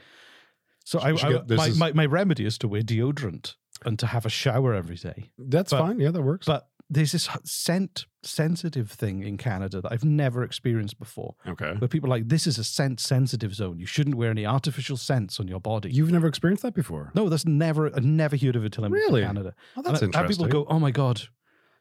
so, 0.83 0.99
I, 0.99 1.09
I 1.09 1.13
get- 1.13 1.49
my, 1.49 1.67
is- 1.67 1.79
my 1.79 1.91
my 1.93 2.05
remedy 2.05 2.45
is 2.45 2.57
to 2.59 2.67
wear 2.67 2.81
deodorant 2.81 3.55
and 3.85 3.97
to 3.99 4.07
have 4.07 4.25
a 4.25 4.29
shower 4.29 4.73
every 4.73 4.95
day. 4.97 5.31
That's 5.37 5.71
But- 5.71 5.79
fine. 5.79 5.99
Yeah, 5.99 6.11
that 6.11 6.21
works. 6.21 6.45
But 6.45 6.67
there's 6.89 7.11
this 7.13 7.27
scent 7.43 8.05
sensitive 8.23 8.91
thing 8.91 9.23
in 9.23 9.37
Canada 9.37 9.81
that 9.81 9.91
I've 9.91 10.03
never 10.03 10.43
experienced 10.43 10.99
before. 10.99 11.35
Okay. 11.47 11.73
Where 11.79 11.87
people 11.87 12.07
are 12.09 12.15
like, 12.17 12.27
this 12.27 12.45
is 12.47 12.57
a 12.57 12.63
scent 12.63 12.99
sensitive 12.99 13.53
zone. 13.55 13.79
You 13.79 13.85
shouldn't 13.85 14.15
wear 14.15 14.29
any 14.31 14.45
artificial 14.45 14.97
scents 14.97 15.39
on 15.39 15.47
your 15.47 15.59
body. 15.59 15.89
You've 15.91 16.11
never 16.11 16.27
experienced 16.27 16.63
that 16.63 16.73
before. 16.75 17.11
No, 17.15 17.29
that's 17.29 17.45
never, 17.45 17.95
I 17.95 17.99
never 17.99 18.37
heard 18.37 18.55
of 18.55 18.63
it 18.65 18.73
till 18.73 18.85
I 18.85 18.87
moved 18.87 19.01
Really? 19.01 19.21
to 19.21 19.27
Canada. 19.27 19.53
Oh, 19.77 19.81
that's 19.81 20.01
and 20.01 20.15
I- 20.15 20.19
I 20.19 20.21
have 20.23 20.29
people 20.31 20.47
go, 20.47 20.65
oh 20.69 20.79
my 20.79 20.91
God, 20.91 21.21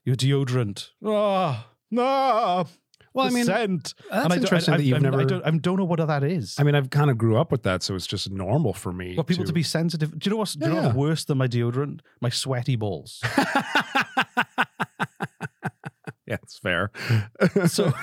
your 0.04 0.16
deodorant. 0.16 0.90
Oh, 1.02 1.64
no. 1.90 2.66
Well, 3.14 3.26
I 3.26 3.30
mean, 3.30 3.44
scent. 3.44 3.94
that's 4.10 4.24
And 4.24 4.32
I 4.32 4.36
interesting 4.36 4.74
I, 4.74 4.76
that 4.78 4.82
you've 4.82 4.96
I, 4.96 5.00
never- 5.00 5.20
I 5.20 5.24
don't, 5.24 5.46
I 5.46 5.50
don't 5.50 5.76
know 5.78 5.84
what 5.84 6.04
that 6.04 6.24
is. 6.24 6.56
I 6.58 6.62
mean, 6.64 6.74
I've 6.74 6.90
kind 6.90 7.10
of 7.10 7.16
grew 7.16 7.36
up 7.38 7.52
with 7.52 7.62
that, 7.62 7.82
so 7.82 7.94
it's 7.94 8.06
just 8.08 8.30
normal 8.30 8.72
for 8.72 8.92
me. 8.92 9.14
But 9.16 9.26
people 9.28 9.44
to, 9.44 9.52
be 9.52 9.62
sensitive. 9.62 10.18
Do 10.18 10.28
you 10.28 10.30
know 10.32 10.38
what's 10.38 10.54
do 10.54 10.66
you 10.66 10.72
know 10.74 10.80
Yeah. 10.80 10.86
what's 10.86 10.96
worse 10.96 11.24
than 11.24 11.38
my 11.38 11.46
deodorant? 11.46 12.00
My 12.20 12.28
sweaty 12.30 12.74
balls. 12.76 13.22
Yeah, 16.26 16.36
it's 16.42 16.58
fair. 16.58 16.90
so 17.66 17.92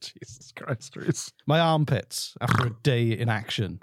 Jesus 0.00 0.52
Christ, 0.56 0.96
Reese. 0.96 1.32
my 1.46 1.60
armpits 1.60 2.34
after 2.40 2.66
a 2.66 2.70
day 2.82 3.10
in 3.12 3.28
action. 3.28 3.78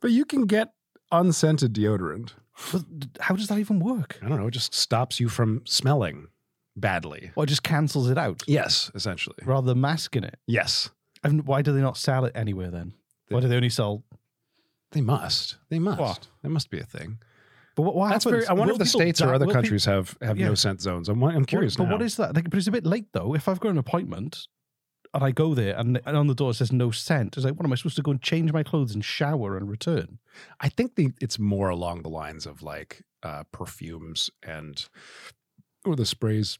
But 0.00 0.12
you 0.12 0.24
can 0.24 0.46
get 0.46 0.68
unscented 1.10 1.74
deodorant. 1.74 2.32
But 2.72 2.84
how 3.20 3.34
does 3.34 3.48
that 3.48 3.58
even 3.58 3.80
work? 3.80 4.18
I 4.22 4.28
don't 4.28 4.38
know. 4.40 4.46
It 4.46 4.52
just 4.52 4.72
stops 4.74 5.18
you 5.18 5.28
from 5.28 5.62
smelling 5.66 6.28
badly. 6.76 7.32
Or 7.34 7.44
it 7.44 7.48
just 7.48 7.62
cancels 7.64 8.08
it 8.08 8.18
out 8.18 8.42
Yes, 8.46 8.90
essentially. 8.94 9.36
rather 9.44 9.66
than 9.66 9.80
masking 9.80 10.22
it. 10.24 10.38
Yes. 10.46 10.90
And 11.24 11.44
why 11.46 11.62
do 11.62 11.72
they 11.72 11.80
not 11.80 11.96
sell 11.96 12.24
it 12.24 12.32
anywhere 12.36 12.70
then? 12.70 12.94
Why 13.28 13.40
do 13.40 13.48
they 13.48 13.56
only 13.56 13.68
sell? 13.70 14.04
They 14.92 15.00
must. 15.00 15.56
They 15.68 15.78
must. 15.80 16.00
What? 16.00 16.28
That 16.42 16.50
must 16.50 16.70
be 16.70 16.78
a 16.78 16.84
thing. 16.84 17.18
But 17.78 17.82
what, 17.84 17.94
what 17.94 18.10
That's 18.10 18.24
happens? 18.24 18.46
very. 18.46 18.48
I 18.48 18.58
wonder 18.58 18.72
if 18.72 18.78
the 18.78 18.84
states 18.86 19.20
or 19.20 19.32
other 19.32 19.46
countries 19.46 19.84
have 19.84 20.18
have 20.20 20.36
Yeah. 20.36 20.48
no 20.48 20.54
scent 20.56 20.80
zones. 20.80 21.08
I'm, 21.08 21.22
I'm 21.22 21.44
curious 21.44 21.76
But 21.76 21.84
now. 21.84 21.92
what 21.92 22.02
is 22.02 22.16
that? 22.16 22.34
Like, 22.34 22.50
but 22.50 22.58
it's 22.58 22.66
a 22.66 22.72
bit 22.72 22.84
late 22.84 23.06
though. 23.12 23.36
If 23.36 23.46
I've 23.46 23.60
got 23.60 23.68
an 23.70 23.78
appointment 23.78 24.48
and 25.14 25.22
I 25.22 25.30
go 25.30 25.54
there 25.54 25.76
and, 25.78 26.00
and 26.04 26.16
on 26.16 26.26
the 26.26 26.34
door 26.34 26.50
it 26.50 26.54
says 26.54 26.72
no 26.72 26.90
scent, 26.90 27.36
it's 27.36 27.46
like, 27.46 27.54
what 27.54 27.64
am 27.64 27.72
I 27.72 27.76
supposed 27.76 27.94
to 27.94 28.02
go 28.02 28.10
and 28.10 28.20
change 28.20 28.52
my 28.52 28.64
clothes 28.64 28.94
and 28.94 29.04
shower 29.04 29.56
and 29.56 29.70
return? 29.70 30.18
I 30.60 30.68
think 30.68 30.96
the 30.96 31.12
it's 31.20 31.38
more 31.38 31.68
along 31.68 32.02
the 32.02 32.08
lines 32.10 32.46
of 32.46 32.62
like 32.64 33.02
uh, 33.22 33.44
perfumes 33.52 34.28
and 34.42 34.84
or 35.84 35.94
the 35.94 36.04
sprays 36.04 36.58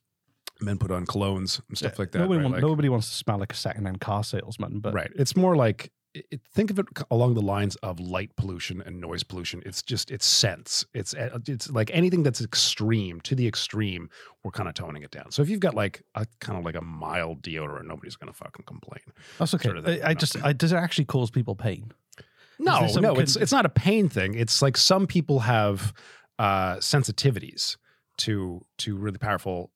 men 0.61 0.79
put 0.79 0.93
on 0.93 1.05
colognes 1.05 1.61
and 1.69 1.77
stuff 1.77 1.99
like 1.99 2.13
that. 2.13 2.21
Nobody, 2.21 2.39
right? 2.39 2.45
want- 2.45 2.55
Like- 2.55 2.63
nobody 2.63 2.89
wants 2.89 3.09
to 3.09 3.15
smell 3.17 3.39
like 3.39 3.53
a 3.53 3.57
secondhand 3.57 4.01
car 4.01 4.23
salesman, 4.23 4.79
but 4.79 4.95
right. 4.95 5.11
It's 5.17 5.35
more 5.37 5.57
like 5.57 5.91
it, 6.15 6.41
think 6.53 6.71
of 6.71 6.79
it 6.79 6.87
along 7.11 7.35
the 7.35 7.43
lines 7.43 7.77
of 7.77 8.01
light 8.01 8.35
pollution 8.37 8.83
and 8.83 9.01
noise 9.01 9.23
pollution. 9.23 9.63
It's 9.67 9.83
just 9.83 10.11
it's 10.11 10.27
sense. 10.27 10.85
It's 10.95 11.15
uh, 11.15 11.39
it's 11.47 11.71
like 11.71 11.91
anything 11.93 12.23
that's 12.23 12.41
extreme 12.41 13.21
to 13.23 13.35
the 13.35 13.47
extreme. 13.47 14.09
We're 14.43 14.51
kind 14.51 14.69
of 14.69 14.75
toning 14.75 15.03
it 15.03 15.11
down. 15.11 15.31
So 15.31 15.43
if 15.43 15.49
you've 15.49 15.61
got 15.61 15.75
like 15.75 16.03
a 16.15 16.27
kind 16.41 16.59
of 16.59 16.65
like 16.65 16.77
a 16.77 16.81
mild 16.81 17.43
deodorant, 17.43 17.87
nobody's 17.87 18.17
gonna 18.17 18.33
fucking 18.33 18.65
complain. 18.67 19.03
that's 19.39 19.55
okay. 19.55 19.65
sort 19.65 19.79
of 19.79 19.85
thing, 19.85 20.03
I, 20.03 20.11
I 20.11 20.15
just, 20.15 20.43
I, 20.43 20.53
does 20.53 20.73
it 20.73 20.77
actually 20.77 21.05
cause 21.05 21.31
people 21.31 21.55
pain? 21.55 21.93
No, 22.59 22.87
no, 23.01 23.15
it's 23.15 23.37
it's 23.37 23.53
not 23.53 23.67
a 23.67 23.71
pain 23.71 24.09
thing. 24.09 24.35
It's 24.35 24.61
like 24.63 24.77
some 24.77 25.07
people 25.07 25.41
have 25.41 25.93
uh, 26.39 26.77
sensitivities 26.77 27.77
to 28.19 28.65
to 28.79 28.97
really 28.97 29.19
powerful. 29.19 29.71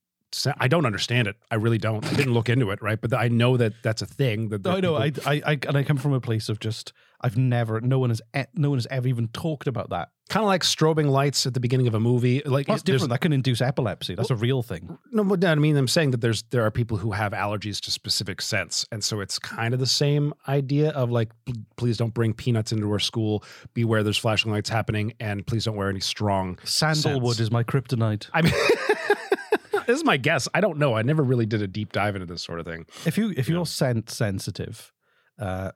I 0.59 0.69
don't 0.69 0.87
understand 0.87 1.29
it. 1.29 1.37
I 1.51 1.57
really 1.57 1.79
don't. 1.79 2.05
I 2.05 2.15
didn't 2.15 2.33
look 2.35 2.49
into 2.49 2.71
it, 2.71 2.81
right? 2.83 3.01
But 3.01 3.15
I 3.15 3.29
know 3.29 3.57
that 3.57 3.75
that's 3.83 4.03
a 4.03 4.07
thing. 4.07 4.49
That, 4.51 4.63
that 4.63 4.71
I 4.77 4.81
know. 4.81 5.01
people- 5.01 5.23
I, 5.27 5.35
I, 5.35 5.43
I, 5.53 5.59
and 5.69 5.77
I 5.77 5.83
come 5.83 5.97
from 5.99 6.13
a 6.13 6.21
place 6.21 6.49
of 6.49 6.59
just, 6.61 6.93
I've 7.21 7.37
never, 7.37 7.81
no 7.81 7.99
one 7.99 8.11
has, 8.11 8.21
no 8.55 8.71
one 8.71 8.79
has 8.79 8.87
ever 8.91 9.09
even 9.09 9.29
talked 9.29 9.67
about 9.67 9.91
that. 9.91 10.09
kind 10.29 10.43
of 10.43 10.49
like 10.49 10.63
strobing 10.63 11.09
lights 11.11 11.47
at 11.47 11.55
the 11.55 11.61
beginning 11.61 11.87
of 11.87 11.95
a 11.95 12.01
movie. 12.01 12.43
Like 12.45 12.67
That's 12.67 12.83
different. 12.83 13.11
That 13.11 13.21
can 13.21 13.33
induce 13.33 13.61
epilepsy. 13.61 14.15
That's 14.15 14.31
a 14.31 14.35
real 14.37 14.63
thing. 14.63 14.99
No, 15.13 15.23
but 15.23 15.45
I 15.45 15.55
mean, 15.55 15.77
I'm 15.77 15.87
saying 15.89 16.11
that 16.13 16.21
there's 16.21 16.43
there 16.51 16.63
are 16.65 16.71
people 16.71 16.97
who 16.97 17.13
have 17.13 17.33
allergies 17.33 17.81
to 17.83 17.91
specific 17.91 18.41
scents, 18.41 18.87
and 18.91 19.05
so 19.05 19.21
it's 19.21 19.39
kind 19.39 19.75
of 19.75 19.81
the 19.81 19.87
same 19.87 20.33
idea 20.49 20.91
of 20.91 21.11
like, 21.11 21.31
please 21.77 21.97
don't 21.97 22.15
bring 22.15 22.33
peanuts 22.33 22.73
into 22.73 22.91
our 22.91 22.99
school. 22.99 23.45
Beware, 23.75 24.03
there's 24.03 24.19
flashing 24.19 24.51
lights 24.51 24.71
happening, 24.71 25.13
and 25.21 25.47
please 25.47 25.65
don't 25.65 25.77
wear 25.77 25.89
any 25.91 26.01
strong 26.01 26.59
Sandalwood 26.65 27.35
scents. 27.37 27.41
is 27.41 27.51
my 27.51 27.63
kryptonite. 27.63 28.29
I 28.33 28.43
mean, 28.43 28.55
this 29.87 29.99
is 29.99 30.05
my 30.05 30.17
guess. 30.17 30.49
I 30.55 30.61
don't 30.61 30.79
know. 30.79 30.95
I 30.95 31.03
never 31.03 31.23
really 31.23 31.47
did 31.47 31.63
a 31.63 31.67
deep 31.67 31.93
dive 31.93 32.15
into 32.15 32.27
this 32.27 32.43
sort 32.43 32.61
of 32.61 32.67
thing. 32.67 32.87
If 33.07 33.19
you 33.19 33.33
if 33.37 33.49
you're 33.49 33.67
scent 33.67 34.11
sensitive, 34.11 34.93
uh, 35.39 35.73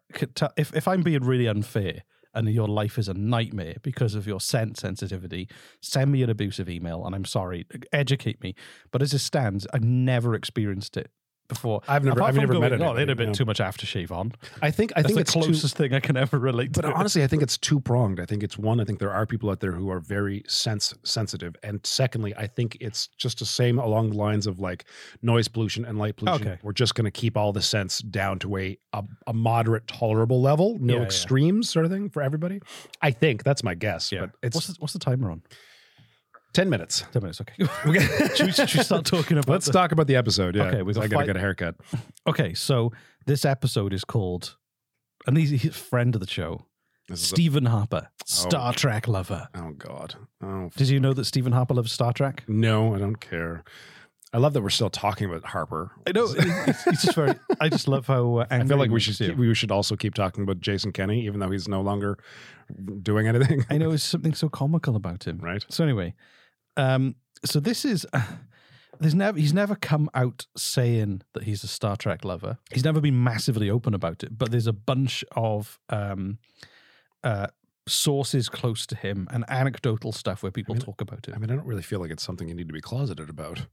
if 0.57 0.75
if 0.75 0.89
I'm 0.89 1.03
being 1.03 1.25
really 1.25 1.47
unfair 1.47 2.03
and 2.35 2.49
your 2.49 2.69
life 2.69 2.99
is 2.99 3.09
a 3.09 3.15
nightmare 3.15 3.77
because 3.83 4.15
of 4.15 4.27
your 4.27 4.41
scent 4.41 4.77
sensitivity, 4.77 5.49
send 5.81 6.13
me 6.13 6.23
an 6.23 6.31
abusive 6.31 6.69
email 6.69 7.05
and 7.07 7.15
I'm 7.15 7.25
sorry, 7.25 7.67
educate 7.93 8.43
me. 8.43 8.55
But 8.91 9.03
as 9.03 9.15
it 9.15 9.21
stands, 9.21 9.67
I've 9.73 9.85
never 9.85 10.35
experienced 10.35 10.97
it 10.97 11.11
before. 11.49 11.81
I've 11.89 12.05
never- 12.05 12.19
Apart 12.19 12.29
I've 12.31 12.37
never 12.37 12.55
met 12.59 12.69
going, 12.71 12.83
Oh, 12.83 12.95
they 12.95 13.01
had 13.01 13.09
a 13.09 13.13
anybody, 13.13 13.15
bit 13.15 13.27
yeah. 13.29 13.33
too 13.33 13.45
much 13.45 13.59
aftershave 13.59 14.11
on. 14.11 14.33
I 14.63 14.71
think 14.71 14.93
I 14.97 15.03
That's 15.03 15.15
think 15.15 15.17
the 15.17 15.21
it's 15.23 15.33
too- 15.33 15.41
closest 15.41 15.77
thing 15.77 15.93
I 15.95 16.01
can 16.01 16.17
ever 16.17 16.39
relate 16.39 16.73
to. 16.75 16.83
But 16.83 16.93
honestly, 16.95 17.23
I 17.23 17.27
think 17.27 17.43
it's 17.43 17.57
two 17.59 17.81
pronged. 17.81 18.21
I 18.21 18.27
think 18.27 18.43
it's 18.43 18.57
one. 18.59 18.81
I 18.81 18.85
think 18.85 18.99
there 18.99 19.13
are 19.13 19.27
people 19.27 19.51
out 19.51 19.61
there 19.61 19.73
who 19.73 19.91
are 19.91 20.01
very 20.01 20.43
sense 20.49 20.95
sensitive, 21.05 21.55
and 21.63 21.81
secondly, 21.85 22.35
I 22.37 22.47
think 22.47 22.77
it's 22.81 23.09
just 23.17 23.39
the 23.39 23.47
same 23.47 23.79
along 23.79 24.11
the 24.11 24.17
lines 24.17 24.47
of 24.47 24.59
like 24.61 24.85
noise 25.23 25.49
pollution 25.49 25.85
and 25.85 25.99
light 25.99 26.17
pollution. 26.17 26.49
Okay. 26.49 26.59
We're 26.63 26.73
just 26.73 26.95
going 26.95 27.05
to 27.07 27.11
keep 27.11 27.37
all 27.37 27.53
the 27.53 27.63
sense 27.63 27.99
down 28.01 28.39
to 28.41 28.57
a 28.57 28.79
a, 28.93 29.05
a 29.27 29.33
moderate, 29.33 29.87
tolerable 29.87 30.41
level, 30.41 30.79
no 30.81 30.95
Yeah, 30.95 31.01
yeah. 31.01 31.05
extremes, 31.07 31.69
sort 31.71 31.85
of 31.85 31.91
thing 31.93 32.09
for 32.11 32.23
everybody. 32.23 32.61
I 33.03 33.11
think 33.11 33.45
that's 33.45 33.63
my 33.63 33.75
guess. 33.75 34.11
yeah. 34.11 34.21
But 34.21 34.31
it's 34.43 34.55
what's 34.55 34.67
the, 34.69 34.77
what's 34.79 34.93
the 34.95 34.99
timer 34.99 35.31
on? 35.31 35.43
Ten 36.57 36.71
minutes. 36.71 37.05
Ten 37.13 37.21
minutes. 37.23 37.41
Okay. 37.43 37.53
should, 38.35 38.47
we, 38.47 38.53
should 38.53 38.75
we 38.75 38.83
start 38.83 39.05
talking 39.05 39.37
about? 39.37 39.53
Let's 39.53 39.67
the- 39.67 39.73
talk 39.73 39.93
about 39.93 40.07
the 40.07 40.17
episode. 40.17 40.57
Yeah. 40.57 40.65
Okay, 40.65 40.81
we've 40.83 40.97
I 40.97 41.03
got 41.03 41.11
got 41.11 41.21
to 41.21 41.27
get 41.27 41.37
a 41.37 41.41
haircut. 41.41 41.75
Okay, 42.27 42.55
so 42.55 42.93
this 43.27 43.45
episode 43.45 43.93
is 43.93 44.05
called, 44.05 44.57
and 45.27 45.37
he's, 45.37 45.51
he's 45.51 45.67
a 45.67 45.71
friend 45.73 46.15
of 46.15 46.23
the 46.23 46.27
show, 46.27 46.65
is 47.11 47.23
a- 47.23 47.27
Stephen 47.27 47.67
Harper, 47.67 48.09
Star 48.25 48.73
Trek 48.73 49.07
lover. 49.07 49.49
Oh 49.55 49.73
God. 49.77 50.15
Oh 50.43 50.71
Did 50.75 50.89
you 50.89 50.99
know 50.99 51.13
that 51.13 51.27
Stephen 51.27 51.53
Harper 51.53 51.75
loves 51.75 51.93
Star 51.93 52.15
Trek? 52.15 52.43
no, 52.49 52.95
I 52.95 52.99
don't 53.01 53.21
care. 53.21 53.63
I 54.33 54.39
love 54.39 54.55
that 54.55 54.63
we're 54.63 54.71
still 54.71 54.91
talking 54.91 55.29
about 55.31 55.45
Harper. 55.45 55.93
I 56.07 56.13
know. 56.13 56.25
It's, 56.25 56.87
it's 56.87 57.03
just 57.03 57.15
very. 57.15 57.35
I 57.61 57.69
just 57.69 57.87
love 57.87 58.07
how. 58.07 58.37
Uh, 58.39 58.47
I 58.51 58.65
feel 58.65 58.77
like 58.79 58.91
we 58.91 59.01
should 59.01 59.17
keep, 59.17 59.37
we 59.37 59.55
should 59.55 59.71
also 59.71 59.95
keep 59.95 60.15
talking 60.15 60.43
about 60.43 60.61
Jason 60.61 60.91
Kenney, 60.93 61.25
even 61.27 61.39
though 61.39 61.51
he's 61.51 61.69
no 61.69 61.81
longer 61.81 62.19
doing 63.03 63.29
anything. 63.29 63.65
I 63.71 63.79
know 63.79 63.91
there's 63.91 64.03
something 64.03 64.35
so 64.35 64.49
comical 64.49 64.97
about 64.97 65.27
him. 65.27 65.39
Right. 65.43 65.65
So 65.71 65.85
anyway, 65.85 66.15
um, 66.77 67.17
so 67.45 67.61
this 67.61 67.85
is. 67.85 68.07
there's 69.01 69.15
never 69.15 69.39
he's 69.39 69.53
never 69.53 69.75
come 69.75 70.09
out 70.15 70.47
saying 70.57 71.23
that 71.35 71.43
he's 71.43 71.63
a 71.63 71.69
Star 71.69 71.97
Trek 71.97 72.25
lover. 72.25 72.59
He's 72.73 72.85
never 72.85 73.01
been 73.01 73.23
massively 73.23 73.69
open 73.71 73.95
about 73.95 74.23
it. 74.23 74.37
But 74.37 74.51
there's 74.51 74.67
a 74.67 74.73
bunch 74.73 75.25
of 75.33 75.79
um, 75.91 76.39
uh, 77.23 77.49
sources 77.89 78.49
close 78.49 78.87
to 78.87 78.97
him 78.97 79.29
and 79.31 79.45
anecdotal 79.49 80.13
stuff 80.13 80.43
where 80.43 80.53
people 80.53 80.75
talk 80.75 81.01
about 81.01 81.29
it. 81.29 81.35
I 81.35 81.39
mean, 81.39 81.51
I 81.51 81.57
don't 81.57 81.67
really 81.67 81.83
feel 81.83 82.01
like 82.01 82.11
it's 82.11 82.23
something 82.23 82.49
you 82.49 82.55
need 82.55 82.69
to 82.69 82.75
be 82.75 82.81
closeted 82.81 83.29
about. 83.29 83.67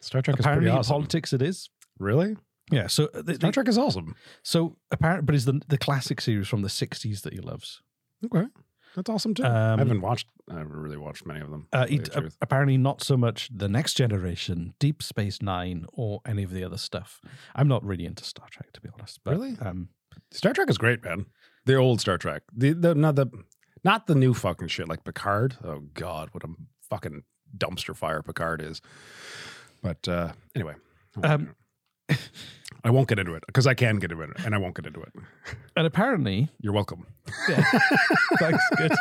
Star 0.00 0.22
Trek 0.22 0.38
Apparently, 0.38 0.66
is 0.66 0.70
pretty 0.70 0.78
awesome. 0.78 0.94
politics 0.94 1.32
it 1.32 1.42
is. 1.42 1.70
Really? 1.98 2.36
Yeah, 2.70 2.86
so 2.86 3.08
uh, 3.14 3.22
the, 3.22 3.34
Star 3.34 3.52
Trek 3.52 3.68
is 3.68 3.78
awesome. 3.78 4.16
So 4.42 4.76
apparently, 4.90 5.24
but 5.24 5.34
is 5.34 5.44
the 5.44 5.60
the 5.68 5.78
classic 5.78 6.20
series 6.20 6.48
from 6.48 6.62
the 6.62 6.68
'60s 6.68 7.22
that 7.22 7.32
he 7.32 7.40
loves. 7.40 7.82
Okay, 8.24 8.46
that's 8.94 9.08
awesome 9.10 9.34
too. 9.34 9.44
Um, 9.44 9.50
I 9.52 9.76
haven't 9.78 10.00
watched. 10.00 10.26
I 10.50 10.58
haven't 10.58 10.72
really 10.72 10.96
watched 10.96 11.26
many 11.26 11.40
of 11.40 11.50
them. 11.50 11.66
Uh, 11.72 11.86
to 11.86 11.86
tell 11.86 11.88
he, 11.88 11.94
you 11.94 12.02
the 12.02 12.26
uh, 12.26 12.30
apparently, 12.40 12.76
not 12.76 13.02
so 13.02 13.16
much 13.16 13.48
the 13.54 13.68
Next 13.68 13.94
Generation, 13.94 14.74
Deep 14.78 15.02
Space 15.02 15.40
Nine, 15.42 15.86
or 15.92 16.20
any 16.26 16.42
of 16.42 16.52
the 16.52 16.64
other 16.64 16.78
stuff. 16.78 17.20
I'm 17.54 17.68
not 17.68 17.84
really 17.84 18.04
into 18.04 18.24
Star 18.24 18.46
Trek, 18.50 18.72
to 18.72 18.80
be 18.80 18.88
honest. 18.92 19.20
But, 19.24 19.32
Really? 19.32 19.56
Um, 19.60 19.88
Star 20.30 20.52
Trek 20.52 20.68
is 20.68 20.78
great, 20.78 21.02
man. 21.04 21.26
The 21.64 21.76
old 21.76 22.00
Star 22.00 22.18
Trek. 22.18 22.42
The, 22.54 22.72
the 22.72 22.94
not 22.94 23.14
the 23.16 23.26
not 23.84 24.06
the 24.06 24.14
new 24.14 24.34
fucking 24.34 24.68
shit 24.68 24.88
like 24.88 25.04
Picard. 25.04 25.56
Oh 25.64 25.80
god, 25.94 26.30
what 26.32 26.44
a 26.44 26.48
fucking 26.90 27.22
dumpster 27.56 27.96
fire 27.96 28.22
Picard 28.22 28.60
is. 28.62 28.80
But 29.82 30.06
uh 30.08 30.32
anyway, 30.54 30.74
Um, 31.22 31.54
I 32.84 32.90
won't 32.90 33.08
get 33.08 33.18
into 33.18 33.34
it 33.34 33.44
because 33.46 33.66
I 33.66 33.74
can 33.74 33.98
get 33.98 34.10
into 34.12 34.22
it, 34.24 34.30
and 34.44 34.54
I 34.54 34.58
won't 34.58 34.74
get 34.74 34.86
into 34.86 35.00
it. 35.02 35.12
and 35.76 35.86
apparently, 35.86 36.50
You're 36.60 36.72
welcome. 36.72 37.06
yeah, 37.48 37.62
thanks, 38.38 38.62
good. 38.76 38.92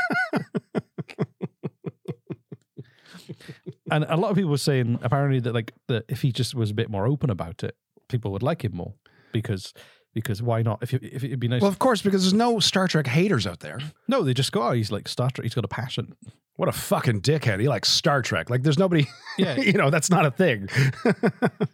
and 3.91 4.05
a 4.07 4.15
lot 4.17 4.29
of 4.31 4.35
people 4.35 4.51
were 4.51 4.57
saying 4.57 4.99
apparently 5.01 5.39
that 5.39 5.53
like 5.53 5.73
that 5.87 6.05
if 6.07 6.21
he 6.21 6.31
just 6.31 6.55
was 6.55 6.71
a 6.71 6.73
bit 6.73 6.89
more 6.89 7.07
open 7.07 7.29
about 7.29 7.63
it, 7.63 7.75
people 8.07 8.31
would 8.31 8.43
like 8.43 8.63
him 8.63 8.75
more 8.75 8.93
because 9.31 9.73
because 10.13 10.41
why 10.41 10.61
not? 10.61 10.79
If, 10.81 10.93
it, 10.93 11.03
if 11.03 11.23
it'd 11.23 11.39
be 11.39 11.47
nice. 11.47 11.61
Well, 11.61 11.69
of 11.69 11.79
course, 11.79 12.01
because 12.01 12.23
there's 12.23 12.33
no 12.33 12.59
Star 12.59 12.87
Trek 12.87 13.07
haters 13.07 13.45
out 13.47 13.59
there. 13.61 13.79
no, 14.07 14.23
they 14.23 14.33
just 14.33 14.51
go, 14.51 14.61
oh, 14.63 14.71
he's 14.71 14.91
like 14.91 15.07
Star 15.07 15.29
Trek. 15.29 15.43
He's 15.43 15.53
got 15.55 15.65
a 15.65 15.69
passion. 15.69 16.15
What 16.57 16.67
a 16.69 16.73
fucking 16.73 17.21
dickhead. 17.21 17.59
He 17.59 17.67
likes 17.67 17.89
Star 17.89 18.21
Trek. 18.21 18.49
Like 18.49 18.61
there's 18.63 18.77
nobody 18.77 19.07
Yeah. 19.37 19.55
you 19.59 19.73
know, 19.73 19.89
that's 19.89 20.09
not 20.09 20.25
a 20.25 20.31
thing. 20.31 20.69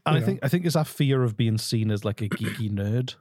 And 0.06 0.16
I 0.16 0.22
think 0.22 0.40
I 0.44 0.48
think 0.48 0.66
it's 0.66 0.76
that 0.76 0.88
fear 0.88 1.24
of 1.24 1.36
being 1.36 1.58
seen 1.58 1.92
as 1.92 2.06
like 2.06 2.22
a 2.22 2.30
geeky 2.30 2.72
nerd. 2.72 3.16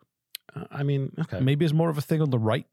Uh, 0.54 0.64
I 0.70 0.84
mean, 0.84 1.12
okay. 1.18 1.40
Maybe 1.40 1.64
it's 1.64 1.74
more 1.74 1.90
of 1.90 1.98
a 1.98 2.00
thing 2.02 2.22
on 2.22 2.30
the 2.30 2.38
right 2.38 2.66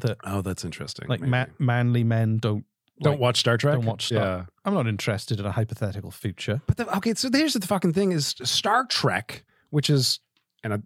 that 0.00 0.18
Oh, 0.24 0.42
that's 0.42 0.64
interesting. 0.64 1.06
like 1.08 1.20
ma- 1.20 1.46
manly 1.60 2.02
men 2.02 2.38
don't 2.38 2.64
don't 3.00 3.12
like- 3.12 3.20
watch 3.20 3.38
Star 3.40 3.56
Trek. 3.56 3.74
Don't 3.76 3.84
watch 3.84 4.06
Star. 4.06 4.18
Yeah. 4.18 4.44
I'm 4.64 4.74
not 4.74 4.88
interested 4.88 5.38
in 5.38 5.46
a 5.46 5.52
hypothetical 5.52 6.10
future. 6.10 6.60
But 6.66 6.78
the, 6.78 6.96
okay, 6.96 7.14
so 7.14 7.28
here's 7.32 7.52
the 7.54 7.64
fucking 7.66 7.92
thing: 7.92 8.10
is 8.12 8.34
Star 8.42 8.84
Trek, 8.86 9.44
which 9.70 9.88
is, 9.90 10.18
and 10.64 10.74
I, 10.74 10.78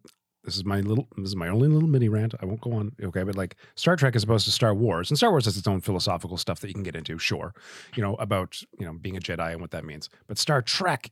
this 0.44 0.56
is 0.56 0.64
my 0.64 0.80
little, 0.80 1.06
this 1.16 1.28
is 1.28 1.36
my 1.36 1.48
only 1.48 1.68
little 1.68 1.88
mini 1.88 2.08
rant. 2.08 2.34
I 2.40 2.46
won't 2.46 2.60
go 2.60 2.72
on. 2.72 2.92
Okay, 3.02 3.22
but 3.22 3.36
like 3.36 3.56
Star 3.74 3.96
Trek 3.96 4.16
is 4.16 4.24
opposed 4.24 4.46
to 4.46 4.50
Star 4.50 4.74
Wars, 4.74 5.10
and 5.10 5.18
Star 5.18 5.30
Wars 5.30 5.44
has 5.44 5.56
its 5.56 5.66
own 5.66 5.80
philosophical 5.80 6.38
stuff 6.38 6.60
that 6.60 6.68
you 6.68 6.74
can 6.74 6.82
get 6.82 6.96
into, 6.96 7.18
sure, 7.18 7.54
you 7.94 8.02
know 8.02 8.14
about 8.16 8.60
you 8.78 8.86
know 8.86 8.92
being 8.92 9.16
a 9.16 9.20
Jedi 9.20 9.52
and 9.52 9.60
what 9.60 9.70
that 9.72 9.84
means. 9.84 10.08
But 10.26 10.38
Star 10.38 10.62
Trek, 10.62 11.10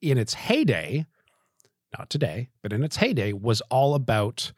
in 0.00 0.18
its 0.18 0.34
heyday, 0.34 1.06
not 1.98 2.10
today, 2.10 2.48
but 2.62 2.72
in 2.72 2.84
its 2.84 2.96
heyday, 2.96 3.32
was 3.32 3.60
all 3.70 3.94
about 3.94 4.52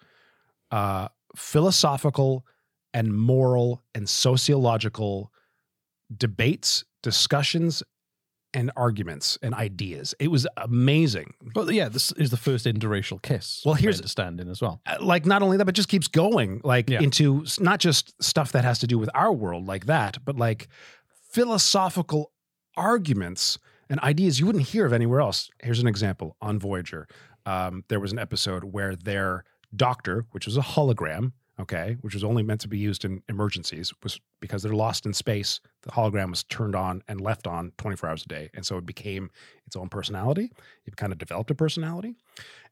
uh, 0.70 1.08
philosophical 1.34 2.44
and 2.92 3.16
moral 3.16 3.82
and 3.94 4.08
sociological 4.08 5.32
debates, 6.14 6.84
discussions, 7.02 7.82
and 8.52 8.70
arguments 8.76 9.38
and 9.42 9.54
ideas. 9.54 10.14
It 10.18 10.28
was 10.28 10.46
amazing. 10.56 11.34
But 11.54 11.72
yeah, 11.72 11.88
this 11.88 12.10
is 12.12 12.30
the 12.30 12.36
first 12.36 12.66
interracial 12.66 13.22
kiss. 13.22 13.62
Well, 13.64 13.74
here's- 13.74 13.98
understanding 13.98 14.48
as 14.50 14.60
well. 14.60 14.80
Uh, 14.86 14.96
Like 15.00 15.24
not 15.26 15.42
only 15.42 15.56
that, 15.56 15.64
but 15.66 15.74
just 15.74 15.88
keeps 15.88 16.08
going 16.08 16.60
like 16.64 16.90
Yeah. 16.90 17.00
into 17.00 17.44
not 17.60 17.78
just 17.80 18.20
stuff 18.22 18.52
that 18.52 18.64
has 18.64 18.78
to 18.80 18.86
do 18.86 18.98
with 18.98 19.08
our 19.14 19.32
world 19.32 19.66
like 19.66 19.86
that, 19.86 20.18
but 20.24 20.36
like 20.36 20.68
philosophical 21.32 22.32
arguments 22.76 23.58
and 23.88 24.00
ideas 24.00 24.38
you 24.40 24.46
wouldn't 24.46 24.68
hear 24.68 24.86
of 24.86 24.92
anywhere 24.92 25.20
else. 25.20 25.50
Here's 25.62 25.80
an 25.80 25.86
example 25.88 26.36
on 26.40 26.58
Voyager. 26.58 27.06
Um, 27.46 27.84
there 27.88 28.00
was 28.00 28.12
an 28.12 28.18
episode 28.18 28.64
where 28.64 28.94
their 28.96 29.44
doctor, 29.74 30.26
which 30.32 30.46
was 30.46 30.56
a 30.56 30.60
hologram, 30.60 31.32
okay, 31.60 31.96
which 32.00 32.14
was 32.14 32.24
only 32.24 32.42
meant 32.42 32.60
to 32.62 32.68
be 32.68 32.78
used 32.78 33.04
in 33.04 33.22
emergencies, 33.28 33.92
was 34.02 34.20
because 34.40 34.62
they're 34.62 34.72
lost 34.72 35.06
in 35.06 35.12
space. 35.12 35.60
The 35.82 35.90
hologram 35.90 36.30
was 36.30 36.44
turned 36.44 36.74
on 36.74 37.02
and 37.08 37.20
left 37.20 37.46
on 37.46 37.72
24 37.78 38.08
hours 38.08 38.24
a 38.24 38.28
day, 38.28 38.50
and 38.54 38.64
so 38.64 38.76
it 38.78 38.86
became 38.86 39.30
its 39.66 39.76
own 39.76 39.88
personality. 39.88 40.50
It 40.86 40.96
kind 40.96 41.12
of 41.12 41.18
developed 41.18 41.50
a 41.50 41.54
personality, 41.54 42.16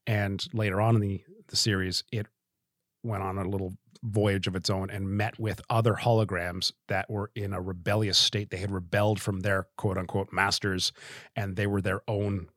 and 0.06 0.44
later 0.52 0.80
on 0.80 0.94
in 0.96 1.00
the 1.00 1.22
the 1.48 1.56
series, 1.56 2.04
it 2.12 2.26
went 3.02 3.22
on 3.22 3.38
a 3.38 3.48
little 3.48 3.72
voyage 4.02 4.46
of 4.46 4.54
its 4.54 4.70
own 4.70 4.90
and 4.90 5.08
met 5.08 5.38
with 5.38 5.60
other 5.68 5.94
holograms 5.94 6.72
that 6.88 7.10
were 7.10 7.30
in 7.34 7.52
a 7.52 7.60
rebellious 7.60 8.18
state. 8.18 8.50
They 8.50 8.58
had 8.58 8.70
rebelled 8.70 9.20
from 9.20 9.40
their 9.40 9.66
quote 9.76 9.98
unquote 9.98 10.32
masters 10.32 10.92
and 11.34 11.56
they 11.56 11.66
were 11.66 11.80
their 11.80 12.02
own 12.06 12.48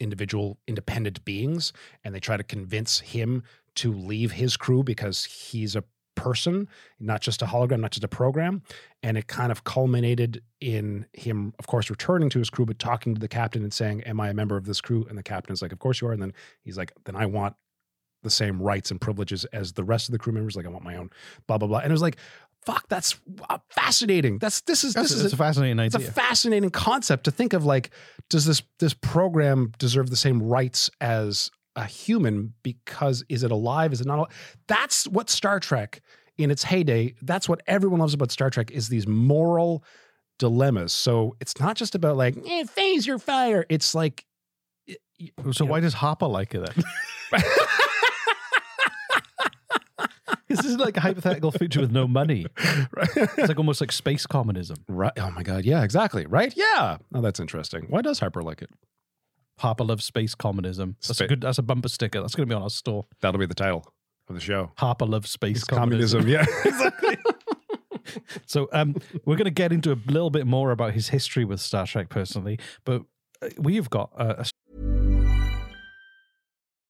individual 0.00 0.58
independent 0.66 1.24
beings. 1.24 1.72
And 2.04 2.14
they 2.14 2.20
try 2.20 2.36
to 2.36 2.42
convince 2.42 3.00
him 3.00 3.42
to 3.78 3.92
leave 3.92 4.32
his 4.32 4.56
crew 4.56 4.82
because 4.82 5.24
he's 5.24 5.76
a 5.76 5.84
person, 6.14 6.68
not 6.98 7.20
just 7.20 7.42
a 7.42 7.46
hologram, 7.46 7.80
not 7.80 7.92
just 7.92 8.04
a 8.04 8.08
program. 8.08 8.62
And 9.02 9.16
it 9.16 9.28
kind 9.28 9.52
of 9.52 9.64
culminated 9.64 10.42
in 10.60 11.06
him, 11.12 11.54
of 11.58 11.66
course, 11.66 11.90
returning 11.90 12.28
to 12.30 12.38
his 12.38 12.50
crew, 12.50 12.66
but 12.66 12.78
talking 12.78 13.14
to 13.14 13.20
the 13.20 13.28
captain 13.28 13.62
and 13.62 13.72
saying, 13.72 14.02
Am 14.02 14.20
I 14.20 14.30
a 14.30 14.34
member 14.34 14.56
of 14.56 14.66
this 14.66 14.80
crew? 14.80 15.06
And 15.08 15.16
the 15.16 15.22
captain 15.22 15.52
is 15.52 15.62
like, 15.62 15.72
Of 15.72 15.78
course 15.78 16.00
you 16.00 16.08
are. 16.08 16.12
And 16.12 16.20
then 16.20 16.34
he's 16.64 16.76
like, 16.76 16.92
Then 17.04 17.14
I 17.14 17.26
want 17.26 17.54
the 18.24 18.30
same 18.30 18.60
rights 18.60 18.90
and 18.90 19.00
privileges 19.00 19.44
as 19.46 19.74
the 19.74 19.84
rest 19.84 20.08
of 20.08 20.12
the 20.12 20.18
crew 20.18 20.32
members. 20.32 20.56
Like 20.56 20.66
I 20.66 20.70
want 20.70 20.84
my 20.84 20.96
own, 20.96 21.10
blah 21.46 21.58
blah 21.58 21.68
blah. 21.68 21.78
And 21.78 21.88
it 21.88 21.92
was 21.92 22.02
like, 22.02 22.16
fuck, 22.66 22.88
that's 22.88 23.18
uh, 23.48 23.58
fascinating. 23.70 24.38
That's 24.38 24.60
this 24.62 24.84
is 24.84 24.94
That's, 24.94 25.10
this 25.10 25.18
is 25.18 25.24
it's 25.26 25.34
a 25.34 25.36
fascinating 25.36 25.78
idea. 25.78 26.00
it's 26.00 26.08
a 26.08 26.12
fascinating 26.12 26.70
concept 26.70 27.24
to 27.24 27.30
think 27.30 27.52
of. 27.52 27.64
Like, 27.64 27.90
does 28.28 28.44
this 28.44 28.62
this 28.78 28.94
program 28.94 29.72
deserve 29.78 30.10
the 30.10 30.16
same 30.16 30.42
rights 30.42 30.90
as 31.00 31.50
a 31.78 31.84
human? 31.84 32.54
Because 32.62 33.24
is 33.28 33.42
it 33.42 33.50
alive? 33.50 33.92
Is 33.92 34.00
it 34.00 34.06
not? 34.06 34.18
Alive? 34.18 34.56
That's 34.66 35.06
what 35.06 35.30
Star 35.30 35.60
Trek 35.60 36.00
in 36.36 36.50
its 36.50 36.64
heyday. 36.64 37.14
That's 37.22 37.48
what 37.48 37.62
everyone 37.66 38.00
loves 38.00 38.14
about 38.14 38.30
Star 38.30 38.50
Trek 38.50 38.70
is 38.70 38.88
these 38.88 39.06
moral 39.06 39.84
dilemmas. 40.38 40.92
So 40.92 41.36
it's 41.40 41.58
not 41.60 41.76
just 41.76 41.94
about 41.94 42.16
like 42.16 42.36
eh, 42.36 42.64
phaser 42.64 43.20
fire. 43.20 43.64
It's 43.68 43.94
like 43.94 44.24
so 45.52 45.64
why 45.64 45.80
does 45.80 45.94
Harper 45.94 46.26
like 46.26 46.54
it 46.54 46.64
then? 46.64 46.84
this 50.48 50.64
is 50.64 50.76
like 50.76 50.96
a 50.96 51.00
hypothetical 51.00 51.50
future 51.50 51.80
with 51.80 51.90
no 51.92 52.06
money. 52.06 52.46
It's 52.56 53.48
like 53.48 53.58
almost 53.58 53.80
like 53.80 53.92
space 53.92 54.26
communism. 54.26 54.78
Right. 54.88 55.12
Oh 55.18 55.30
my 55.30 55.42
God. 55.42 55.64
Yeah, 55.64 55.82
exactly. 55.82 56.26
Right. 56.26 56.54
Yeah. 56.56 56.98
Oh, 57.14 57.20
that's 57.20 57.40
interesting. 57.40 57.86
Why 57.88 58.02
does 58.02 58.20
Harper 58.20 58.42
like 58.42 58.62
it? 58.62 58.70
Harper 59.58 59.84
loves 59.84 60.04
space 60.04 60.34
communism. 60.34 60.96
That's 61.06 61.18
Spa- 61.18 61.24
a 61.24 61.28
good. 61.28 61.40
That's 61.40 61.58
a 61.58 61.62
bumper 61.62 61.88
sticker. 61.88 62.20
That's 62.20 62.34
going 62.34 62.48
to 62.48 62.52
be 62.52 62.56
on 62.56 62.62
our 62.62 62.70
store. 62.70 63.06
That'll 63.20 63.38
be 63.40 63.46
the 63.46 63.54
title 63.54 63.92
of 64.28 64.34
the 64.34 64.40
show. 64.40 64.72
Harper 64.76 65.06
loves 65.06 65.30
space 65.30 65.58
It's 65.58 65.64
communism. 65.64 66.22
communism. 66.22 66.48
Yeah. 66.48 66.60
exactly. 66.64 67.18
So 68.46 68.70
um, 68.72 68.96
we're 69.26 69.36
going 69.36 69.44
to 69.44 69.50
get 69.50 69.70
into 69.70 69.92
a 69.92 69.98
little 70.06 70.30
bit 70.30 70.46
more 70.46 70.70
about 70.70 70.94
his 70.94 71.08
history 71.10 71.44
with 71.44 71.60
Star 71.60 71.86
Trek 71.86 72.08
personally, 72.08 72.58
but 72.86 73.02
uh, 73.42 73.48
we've 73.58 73.90
got 73.90 74.10
a, 74.16 74.40
a 74.40 74.44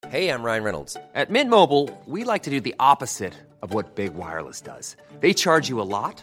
Hey, 0.08 0.28
I'm 0.30 0.42
Ryan 0.44 0.62
Reynolds. 0.62 0.96
At 1.14 1.28
Mint 1.28 1.50
Mobile, 1.50 1.90
we 2.06 2.22
like 2.22 2.44
to 2.44 2.50
do 2.50 2.60
the 2.60 2.74
opposite 2.78 3.34
of 3.62 3.74
what 3.74 3.96
Big 3.96 4.14
Wireless 4.14 4.60
does. 4.60 4.96
They 5.18 5.32
charge 5.34 5.68
you 5.68 5.80
a 5.80 5.82
lot, 5.82 6.22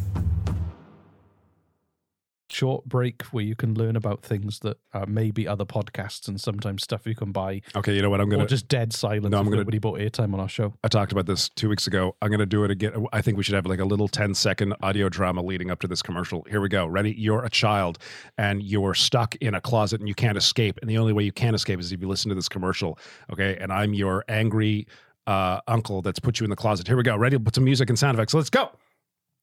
Short 2.51 2.83
break 2.85 3.21
where 3.31 3.43
you 3.43 3.55
can 3.55 3.75
learn 3.75 3.95
about 3.95 4.23
things 4.23 4.59
that 4.59 4.77
are 4.93 5.05
maybe 5.05 5.47
other 5.47 5.63
podcasts 5.65 6.27
and 6.27 6.39
sometimes 6.39 6.83
stuff 6.83 7.05
you 7.05 7.15
can 7.15 7.31
buy. 7.31 7.61
Okay, 7.75 7.95
you 7.95 8.01
know 8.01 8.09
what? 8.09 8.19
I'm 8.19 8.29
gonna 8.29 8.43
or 8.43 8.47
just 8.47 8.67
dead 8.67 8.91
silence. 8.91 9.31
No, 9.31 9.37
I'm 9.39 9.45
gonna- 9.45 9.57
nobody 9.57 9.79
bought 9.79 9.99
airtime 9.99 10.33
on 10.33 10.39
our 10.41 10.49
show. 10.49 10.73
I 10.83 10.89
talked 10.89 11.11
about 11.13 11.25
this 11.27 11.47
two 11.49 11.69
weeks 11.69 11.87
ago. 11.87 12.15
I'm 12.21 12.31
to 12.31 12.45
do 12.45 12.63
it 12.63 12.71
again. 12.71 13.05
I 13.13 13.21
think 13.21 13.37
we 13.37 13.43
should 13.43 13.55
have 13.55 13.65
like 13.65 13.79
a 13.79 13.85
little 13.85 14.07
10 14.07 14.33
second 14.33 14.73
audio 14.81 15.07
drama 15.09 15.41
leading 15.41 15.71
up 15.71 15.79
to 15.81 15.87
this 15.87 16.01
commercial. 16.01 16.45
Here 16.49 16.59
we 16.61 16.67
go. 16.69 16.85
Ready? 16.87 17.13
You're 17.17 17.43
a 17.45 17.49
child 17.49 17.97
and 18.37 18.61
you're 18.63 18.93
stuck 18.93 19.35
in 19.37 19.53
a 19.55 19.61
closet 19.61 19.99
and 20.01 20.07
you 20.09 20.15
can't 20.15 20.37
escape. 20.37 20.77
And 20.81 20.89
the 20.89 20.97
only 20.97 21.13
way 21.13 21.23
you 21.23 21.31
can 21.31 21.55
escape 21.55 21.79
is 21.79 21.91
if 21.91 22.01
you 22.01 22.07
listen 22.07 22.29
to 22.29 22.35
this 22.35 22.49
commercial. 22.49 22.99
Okay. 23.31 23.57
And 23.61 23.71
I'm 23.71 23.93
your 23.93 24.25
angry 24.27 24.87
uh, 25.27 25.59
uncle 25.67 26.01
that's 26.01 26.19
put 26.19 26.39
you 26.39 26.43
in 26.43 26.49
the 26.49 26.55
closet. 26.55 26.87
Here 26.87 26.97
we 26.97 27.03
go. 27.03 27.15
Ready? 27.15 27.37
Put 27.37 27.55
some 27.55 27.63
music 27.63 27.89
and 27.89 27.97
sound 27.97 28.17
effects. 28.17 28.33
Let's 28.33 28.49
go. 28.49 28.71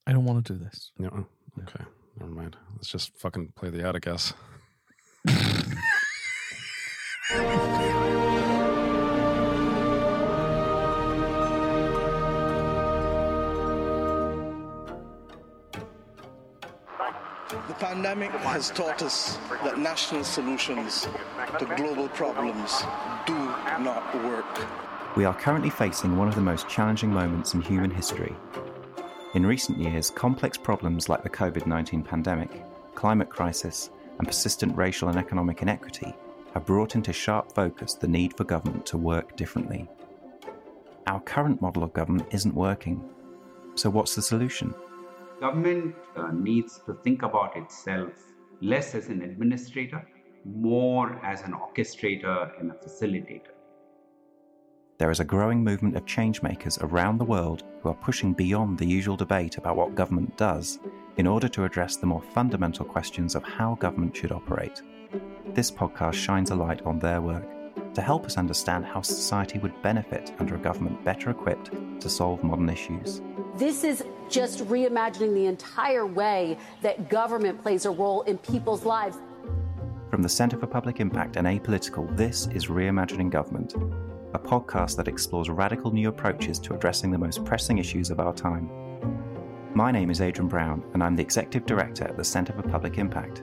I 0.07 0.12
don't 0.12 0.25
want 0.25 0.44
to 0.47 0.53
do 0.55 0.59
this. 0.64 0.92
No. 0.99 1.27
Okay. 1.61 1.85
Never 2.20 2.33
mind. 2.33 2.57
Let's 2.74 2.88
just 2.88 3.16
fucking 3.16 3.52
play 3.54 3.70
the 3.70 3.87
ad, 3.87 3.94
I 3.94 4.00
guess. 4.00 4.33
The 17.68 17.74
pandemic 17.74 18.31
has 18.31 18.70
taught 18.70 19.02
us 19.02 19.38
that 19.62 19.78
national 19.78 20.24
solutions 20.24 21.07
to 21.59 21.64
global 21.76 22.09
problems 22.09 22.83
do 23.26 23.35
not 23.81 24.12
work. 24.24 24.46
We 25.16 25.24
are 25.24 25.35
currently 25.35 25.70
facing 25.70 26.16
one 26.16 26.28
of 26.28 26.35
the 26.35 26.40
most 26.40 26.68
challenging 26.68 27.11
moments 27.11 27.54
in 27.54 27.62
human 27.62 27.90
history. 27.90 28.35
In 29.35 29.45
recent 29.45 29.79
years, 29.79 30.09
complex 30.09 30.57
problems 30.57 31.11
like 31.11 31.23
the 31.23 31.29
COVID 31.29 31.67
19 31.67 32.03
pandemic, 32.03 32.64
climate 32.95 33.29
crisis, 33.29 33.91
and 34.19 34.27
persistent 34.27 34.75
racial 34.75 35.11
and 35.11 35.19
economic 35.19 35.61
inequity 35.61 36.14
have 36.55 36.64
brought 36.64 36.95
into 36.95 37.12
sharp 37.12 37.53
focus 37.53 37.93
the 37.93 38.09
need 38.09 38.35
for 38.35 38.45
government 38.45 38.87
to 38.87 38.97
work 38.97 39.37
differently. 39.37 39.87
Our 41.07 41.21
current 41.21 41.61
model 41.61 41.83
of 41.83 41.93
government 41.93 42.29
isn't 42.33 42.55
working. 42.55 43.05
So, 43.75 43.91
what's 43.91 44.14
the 44.14 44.23
solution? 44.23 44.75
Government 45.41 45.95
uh, 46.17 46.31
needs 46.33 46.81
to 46.87 46.95
think 46.95 47.23
about 47.23 47.55
itself 47.55 48.12
less 48.62 48.95
as 48.95 49.09
an 49.09 49.21
administrator, 49.21 50.09
more 50.47 51.21
as 51.23 51.43
an 51.43 51.53
orchestrator 51.53 52.59
and 52.59 52.71
a 52.71 52.75
facilitator. 52.75 53.58
There 54.98 55.12
is 55.12 55.20
a 55.20 55.24
growing 55.24 55.62
movement 55.62 55.94
of 55.94 56.06
changemakers 56.06 56.82
around 56.82 57.18
the 57.18 57.24
world 57.24 57.62
who 57.80 57.88
are 57.88 57.94
pushing 57.94 58.32
beyond 58.32 58.76
the 58.76 58.84
usual 58.84 59.16
debate 59.16 59.56
about 59.56 59.76
what 59.76 59.94
government 59.94 60.37
does 60.37 60.80
in 61.18 61.26
order 61.28 61.46
to 61.50 61.62
address 61.62 61.94
the 61.94 62.06
more 62.06 62.20
fundamental 62.34 62.84
questions 62.84 63.37
of 63.37 63.44
how 63.44 63.76
government 63.76 64.16
should 64.16 64.32
operate. 64.32 64.82
This 65.54 65.70
podcast 65.70 66.14
shines 66.14 66.50
a 66.50 66.56
light 66.56 66.82
on 66.82 66.98
their 66.98 67.20
work 67.20 67.46
to 67.94 68.02
help 68.02 68.26
us 68.26 68.38
understand 68.38 68.84
how 68.84 69.00
society 69.00 69.61
would 69.61 69.82
benefit 69.82 70.32
under 70.40 70.56
a 70.56 70.58
government 70.58 71.04
better 71.04 71.30
equipped 71.30 71.70
to 72.00 72.11
solve 72.11 72.42
modern 72.42 72.68
issues. 72.68 73.22
This 73.56 73.84
is 73.84 74.02
just 74.28 74.64
reimagining 74.66 75.32
the 75.32 75.46
entire 75.46 76.06
way 76.06 76.58
that 76.82 77.08
government 77.08 77.62
plays 77.62 77.84
a 77.84 77.90
role 77.90 78.22
in 78.22 78.37
people's 78.38 78.84
lives. 78.84 79.16
From 80.11 80.22
the 80.22 80.28
Centre 80.28 80.58
for 80.58 80.66
Public 80.66 80.98
Impact 80.98 81.37
and 81.37 81.46
Apolitical, 81.46 82.16
this 82.16 82.48
is 82.48 82.66
Reimagining 82.66 83.30
Government, 83.30 83.74
a 84.38 84.48
podcast 84.48 84.96
that 84.96 85.09
explores 85.09 85.51
radical 85.51 85.90
new 85.90 86.09
approaches 86.09 86.59
to 86.61 86.74
addressing 86.74 87.11
the 87.11 87.18
most 87.18 87.44
pressing 87.44 87.79
issues 87.79 88.11
of 88.11 88.20
our 88.20 88.33
time. 88.33 88.70
My 89.74 89.90
name 89.90 90.11
is 90.11 90.20
Adrian 90.20 90.48
Brown, 90.48 90.85
and 90.94 91.03
I'm 91.03 91.16
the 91.16 91.22
Executive 91.22 91.66
Director 91.66 92.05
at 92.05 92.16
the 92.16 92.24
Centre 92.24 92.53
for 92.53 92.62
Public 92.62 92.98
Impact. 92.98 93.42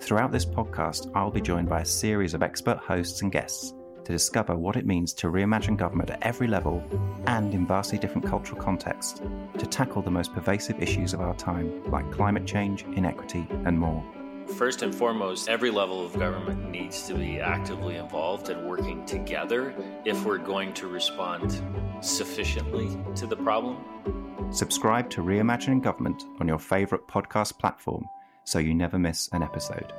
Throughout 0.00 0.32
this 0.32 0.46
podcast, 0.46 1.10
I'll 1.14 1.30
be 1.30 1.42
joined 1.42 1.68
by 1.68 1.82
a 1.82 1.84
series 1.84 2.32
of 2.32 2.42
expert 2.42 2.78
hosts 2.78 3.20
and 3.20 3.30
guests 3.30 3.74
to 4.04 4.12
discover 4.12 4.56
what 4.56 4.76
it 4.76 4.86
means 4.86 5.12
to 5.14 5.26
reimagine 5.26 5.76
government 5.76 6.10
at 6.10 6.22
every 6.22 6.46
level 6.46 6.82
and 7.26 7.52
in 7.52 7.66
vastly 7.66 7.98
different 7.98 8.26
cultural 8.26 8.60
contexts 8.60 9.20
to 9.58 9.66
tackle 9.66 10.00
the 10.00 10.10
most 10.10 10.32
pervasive 10.32 10.82
issues 10.82 11.12
of 11.12 11.20
our 11.20 11.34
time, 11.34 11.84
like 11.90 12.10
climate 12.10 12.46
change, 12.46 12.84
inequity, 12.96 13.46
and 13.66 13.78
more. 13.78 14.02
First 14.56 14.82
and 14.82 14.94
foremost, 14.94 15.48
every 15.48 15.70
level 15.70 16.04
of 16.04 16.18
government 16.18 16.70
needs 16.70 17.06
to 17.06 17.14
be 17.14 17.40
actively 17.40 17.96
involved 17.96 18.50
and 18.50 18.68
working 18.68 19.04
together 19.06 19.74
if 20.04 20.22
we're 20.24 20.38
going 20.38 20.74
to 20.74 20.86
respond 20.86 21.62
sufficiently 22.00 22.98
to 23.16 23.26
the 23.26 23.36
problem. 23.36 23.84
Subscribe 24.52 25.08
to 25.10 25.22
Reimagining 25.22 25.82
Government 25.82 26.24
on 26.40 26.48
your 26.48 26.58
favourite 26.58 27.06
podcast 27.06 27.58
platform 27.58 28.04
so 28.44 28.58
you 28.58 28.74
never 28.74 28.98
miss 28.98 29.28
an 29.32 29.42
episode. 29.42 29.92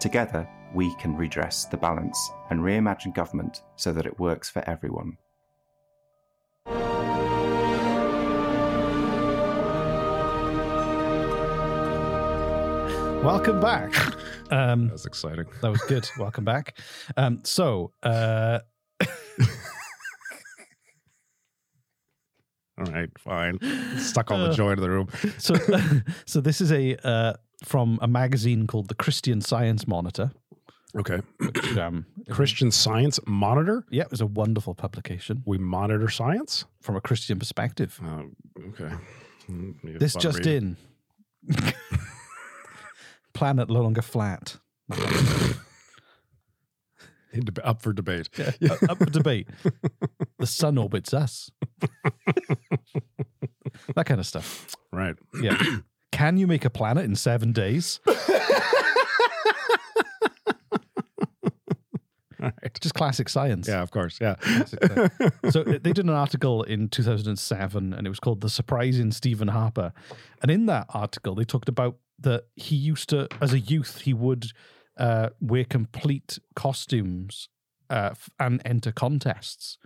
Together, 0.00 0.48
we 0.74 0.94
can 0.96 1.16
redress 1.16 1.64
the 1.66 1.76
balance 1.76 2.30
and 2.50 2.60
reimagine 2.60 3.14
government 3.14 3.62
so 3.76 3.92
that 3.92 4.06
it 4.06 4.18
works 4.18 4.48
for 4.50 4.68
everyone. 4.68 5.16
Welcome 13.24 13.60
back. 13.60 13.92
Um, 14.50 14.86
that 14.88 14.92
was 14.92 15.06
exciting. 15.06 15.46
That 15.62 15.70
was 15.70 15.80
good. 15.88 16.06
Welcome 16.18 16.44
back. 16.44 16.78
Um, 17.16 17.40
so, 17.44 17.92
uh, 18.02 18.60
All 22.78 22.84
right, 22.84 23.08
fine. 23.18 23.58
Stuck 23.98 24.30
all 24.30 24.38
the 24.46 24.52
joy 24.52 24.70
into 24.72 24.82
the 24.82 24.90
room. 24.90 25.08
so, 25.38 25.54
so 26.26 26.40
this 26.42 26.60
is 26.60 26.70
a 26.70 26.96
uh, 27.04 27.32
from 27.64 27.98
a 28.02 28.06
magazine 28.06 28.66
called 28.66 28.88
the 28.88 28.94
Christian 28.94 29.40
Science 29.40 29.88
Monitor. 29.88 30.30
Okay. 30.96 31.20
Which, 31.38 31.76
um, 31.78 32.04
Christian 32.30 32.70
Science 32.70 33.18
Monitor? 33.26 33.84
Yeah, 33.90 34.02
it 34.02 34.10
was 34.10 34.20
a 34.20 34.26
wonderful 34.26 34.74
publication. 34.74 35.42
We 35.46 35.56
monitor 35.58 36.10
science? 36.10 36.66
From 36.82 36.96
a 36.96 37.00
Christian 37.00 37.38
perspective. 37.38 37.98
Oh, 38.04 38.24
okay. 38.68 38.94
Mm, 39.50 39.98
This 39.98 40.14
just 40.14 40.38
reading. 40.40 40.76
in. 41.48 41.72
Planet 43.34 43.68
no 43.68 43.82
longer 43.82 44.02
flat. 44.02 44.56
Up 47.64 47.82
for 47.82 47.92
debate. 47.92 48.28
Yeah, 48.38 48.74
up- 48.74 48.90
up 48.90 48.98
for 48.98 49.06
debate. 49.06 49.48
the 50.38 50.46
sun 50.46 50.78
orbits 50.78 51.12
us. 51.12 51.50
that 53.96 54.06
kind 54.06 54.20
of 54.20 54.26
stuff. 54.26 54.72
Right. 54.92 55.16
Yeah. 55.42 55.60
Can 56.12 56.36
you 56.36 56.46
make 56.46 56.64
a 56.64 56.70
planet 56.70 57.04
in 57.04 57.16
seven 57.16 57.50
days? 57.50 57.98
Just 62.80 62.94
classic 62.94 63.28
science. 63.28 63.66
Yeah, 63.66 63.82
of 63.82 63.90
course. 63.90 64.18
Yeah. 64.20 64.34
so 65.50 65.62
they 65.64 65.78
did 65.78 65.98
an 65.98 66.10
article 66.10 66.62
in 66.62 66.88
2007 66.88 67.94
and 67.94 68.06
it 68.06 68.10
was 68.10 68.20
called 68.20 68.42
The 68.42 68.50
Surprising 68.50 69.10
Stephen 69.12 69.48
Harper. 69.48 69.92
And 70.42 70.50
in 70.50 70.66
that 70.66 70.86
article, 70.90 71.34
they 71.34 71.44
talked 71.44 71.68
about 71.68 71.96
that 72.18 72.44
he 72.56 72.76
used 72.76 73.08
to, 73.10 73.28
as 73.40 73.52
a 73.52 73.58
youth, 73.58 74.00
he 74.02 74.14
would 74.14 74.46
uh, 74.96 75.30
wear 75.40 75.64
complete 75.64 76.38
costumes 76.54 77.48
uh, 77.90 78.10
f- 78.12 78.30
and 78.38 78.62
enter 78.64 78.92
contests 78.92 79.78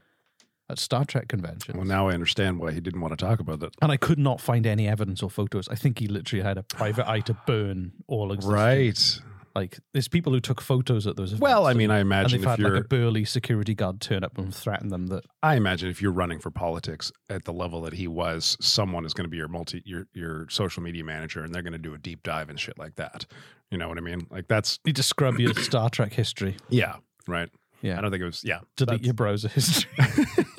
at 0.70 0.78
Star 0.78 1.04
Trek 1.04 1.28
conventions. 1.28 1.76
Well, 1.76 1.86
now 1.86 2.08
I 2.08 2.14
understand 2.14 2.60
why 2.60 2.72
he 2.72 2.80
didn't 2.80 3.00
want 3.00 3.18
to 3.18 3.24
talk 3.24 3.40
about 3.40 3.60
that. 3.60 3.74
And 3.80 3.90
I 3.90 3.96
could 3.96 4.18
not 4.18 4.40
find 4.40 4.66
any 4.66 4.86
evidence 4.86 5.22
or 5.22 5.30
photos. 5.30 5.68
I 5.68 5.74
think 5.74 5.98
he 5.98 6.08
literally 6.08 6.44
had 6.44 6.58
a 6.58 6.62
private 6.62 7.08
eye 7.08 7.20
to 7.20 7.34
burn 7.46 7.92
all 8.06 8.32
existing. 8.32 8.54
Right. 8.54 9.20
Like, 9.58 9.80
there's 9.92 10.06
people 10.06 10.32
who 10.32 10.38
took 10.38 10.60
photos 10.60 11.08
at 11.08 11.16
those 11.16 11.30
events. 11.30 11.40
Well, 11.40 11.66
I 11.66 11.74
mean, 11.74 11.90
I 11.90 11.98
imagine 11.98 12.40
if 12.40 12.46
had 12.46 12.60
like 12.60 12.68
you're- 12.68 12.78
a 12.78 12.84
burly 12.84 13.24
security 13.24 13.74
guard 13.74 14.00
turn 14.00 14.22
up 14.22 14.38
and 14.38 14.54
threaten 14.54 14.88
them 14.88 15.08
that 15.08 15.24
I 15.42 15.56
imagine 15.56 15.90
if 15.90 16.00
you're 16.00 16.12
running 16.12 16.38
for 16.38 16.52
politics 16.52 17.10
at 17.28 17.44
the 17.44 17.52
level 17.52 17.82
that 17.82 17.94
he 17.94 18.06
was, 18.06 18.56
someone 18.60 19.04
is 19.04 19.12
going 19.14 19.24
to 19.24 19.28
be 19.28 19.36
your 19.36 19.48
multi 19.48 19.82
your 19.84 20.06
your 20.14 20.46
social 20.48 20.80
media 20.82 21.02
manager, 21.02 21.42
and 21.42 21.52
they're 21.52 21.62
going 21.62 21.72
to 21.72 21.78
do 21.78 21.92
a 21.92 21.98
deep 21.98 22.22
dive 22.22 22.50
and 22.50 22.60
shit 22.60 22.78
like 22.78 22.94
that. 22.94 23.26
You 23.70 23.78
know 23.78 23.88
what 23.88 23.98
I 23.98 24.00
mean? 24.00 24.28
Like 24.30 24.46
that's 24.46 24.78
need 24.86 24.94
to 24.96 25.02
scrub 25.02 25.40
your 25.40 25.54
Star 25.54 25.90
Trek 25.90 26.12
history. 26.12 26.56
yeah, 26.68 26.96
right. 27.26 27.50
Yeah. 27.82 27.98
I 27.98 28.00
don't 28.00 28.10
think 28.10 28.22
it 28.22 28.26
was 28.26 28.44
yeah. 28.44 28.60
delete 28.76 29.04
your 29.04 29.14
browser 29.14 29.48
history 29.48 29.90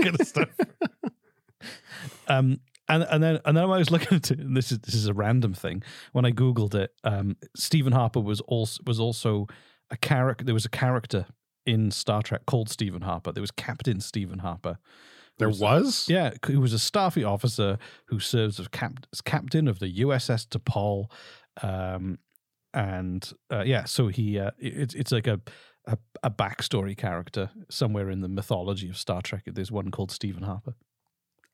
of 0.05 0.27
stuff. 0.27 0.49
um, 2.27 2.59
and 2.89 3.03
and 3.09 3.23
then 3.23 3.39
and 3.45 3.55
then 3.55 3.67
when 3.69 3.75
I 3.75 3.79
was 3.79 3.91
looking 3.95 4.17
at 4.17 4.31
it, 4.31 4.39
and 4.39 4.57
this 4.57 4.71
is 4.71 4.79
this 4.79 4.95
is 4.95 5.07
a 5.07 5.13
random 5.13 5.53
thing. 5.53 5.83
When 6.11 6.25
I 6.25 6.31
googled 6.31 6.75
it, 6.75 6.91
um, 7.03 7.37
Stephen 7.55 7.93
Harper 7.93 8.19
was 8.19 8.41
also 8.41 8.81
was 8.85 8.99
also 8.99 9.47
a 9.91 9.97
character. 9.97 10.43
There 10.43 10.53
was 10.53 10.65
a 10.65 10.69
character 10.69 11.25
in 11.65 11.91
Star 11.91 12.21
Trek 12.21 12.45
called 12.45 12.69
Stephen 12.69 13.03
Harper. 13.03 13.31
There 13.31 13.41
was 13.41 13.51
Captain 13.51 13.99
Stephen 14.01 14.39
Harper. 14.39 14.77
There 15.37 15.49
a- 15.49 15.51
was? 15.53 16.07
yeah, 16.09 16.31
who 16.45 16.59
was 16.59 16.73
a 16.73 16.77
Starfleet 16.77 17.27
officer 17.27 17.77
who 18.07 18.19
serves 18.19 18.59
as, 18.59 18.67
cap- 18.67 19.05
as 19.13 19.21
captain 19.21 19.67
of 19.67 19.79
the 19.79 19.99
USS 20.01 20.47
DePaul. 20.47 21.05
Um, 21.61 22.19
and 22.73 23.31
uh, 23.51 23.63
yeah, 23.65 23.85
so 23.85 24.07
he 24.09 24.37
uh, 24.39 24.51
it's 24.59 24.93
it's 24.93 25.11
like 25.11 25.27
a, 25.27 25.39
a 25.85 25.97
a 26.23 26.29
backstory 26.29 26.95
character 26.95 27.49
somewhere 27.69 28.09
in 28.09 28.21
the 28.21 28.27
mythology 28.27 28.89
of 28.89 28.97
Star 28.97 29.21
Trek. 29.21 29.43
There's 29.45 29.71
one 29.71 29.91
called 29.91 30.11
Stephen 30.11 30.43
Harper. 30.43 30.73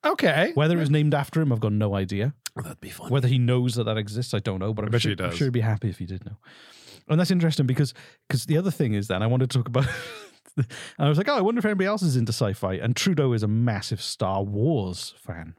Okay. 0.05 0.51
Whether 0.55 0.75
it 0.77 0.79
was 0.79 0.89
named 0.91 1.13
after 1.13 1.41
him, 1.41 1.51
I've 1.51 1.59
got 1.59 1.71
no 1.73 1.95
idea. 1.95 2.33
that'd 2.55 2.79
be 2.81 2.89
fun. 2.89 3.09
Whether 3.09 3.27
he 3.27 3.37
knows 3.39 3.75
that 3.75 3.85
that 3.85 3.97
exists, 3.97 4.33
I 4.33 4.39
don't 4.39 4.59
know. 4.59 4.73
But 4.73 4.83
I 4.83 4.85
I'm 4.87 4.91
bet 4.91 5.01
sure, 5.01 5.11
you 5.11 5.15
he 5.17 5.23
I'm 5.23 5.29
does. 5.31 5.37
sure 5.37 5.47
he'd 5.47 5.53
be 5.53 5.61
happy 5.61 5.89
if 5.89 5.97
he 5.99 6.05
did 6.05 6.25
know. 6.25 6.37
And 7.07 7.19
that's 7.19 7.31
interesting 7.31 7.65
because 7.65 7.93
because 8.27 8.45
the 8.45 8.57
other 8.57 8.71
thing 8.71 8.93
is 8.93 9.07
that 9.09 9.21
I 9.21 9.27
wanted 9.27 9.49
to 9.51 9.57
talk 9.57 9.67
about. 9.67 9.87
I 10.99 11.09
was 11.09 11.17
like, 11.17 11.27
oh, 11.27 11.35
I 11.35 11.41
wonder 11.41 11.59
if 11.59 11.65
anybody 11.65 11.85
else 11.87 12.01
is 12.01 12.15
into 12.15 12.31
sci-fi. 12.31 12.75
And 12.75 12.95
Trudeau 12.95 13.33
is 13.33 13.43
a 13.43 13.47
massive 13.47 14.01
Star 14.01 14.41
Wars 14.41 15.13
fan, 15.17 15.55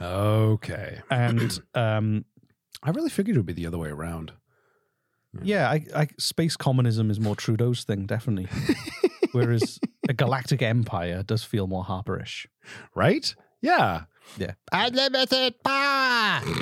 Okay. 0.00 1.00
and 1.10 1.60
um, 1.74 2.24
I 2.82 2.90
really 2.90 3.08
figured 3.10 3.36
it 3.36 3.38
would 3.38 3.46
be 3.46 3.52
the 3.52 3.66
other 3.68 3.78
way 3.78 3.88
around. 3.90 4.32
yeah, 5.42 5.70
I, 5.70 5.84
I, 5.94 6.08
space 6.18 6.56
communism 6.56 7.08
is 7.08 7.20
more 7.20 7.36
Trudeau's 7.36 7.84
thing, 7.84 8.04
definitely. 8.06 8.48
Whereas 9.32 9.78
a 10.08 10.12
galactic 10.12 10.60
empire 10.60 11.22
does 11.22 11.44
feel 11.44 11.66
more 11.68 11.84
Harperish, 11.84 12.46
Right? 12.96 13.34
Yeah. 13.62 14.02
Yeah, 14.38 14.52
Unlimited 14.72 15.62
power. 15.62 16.40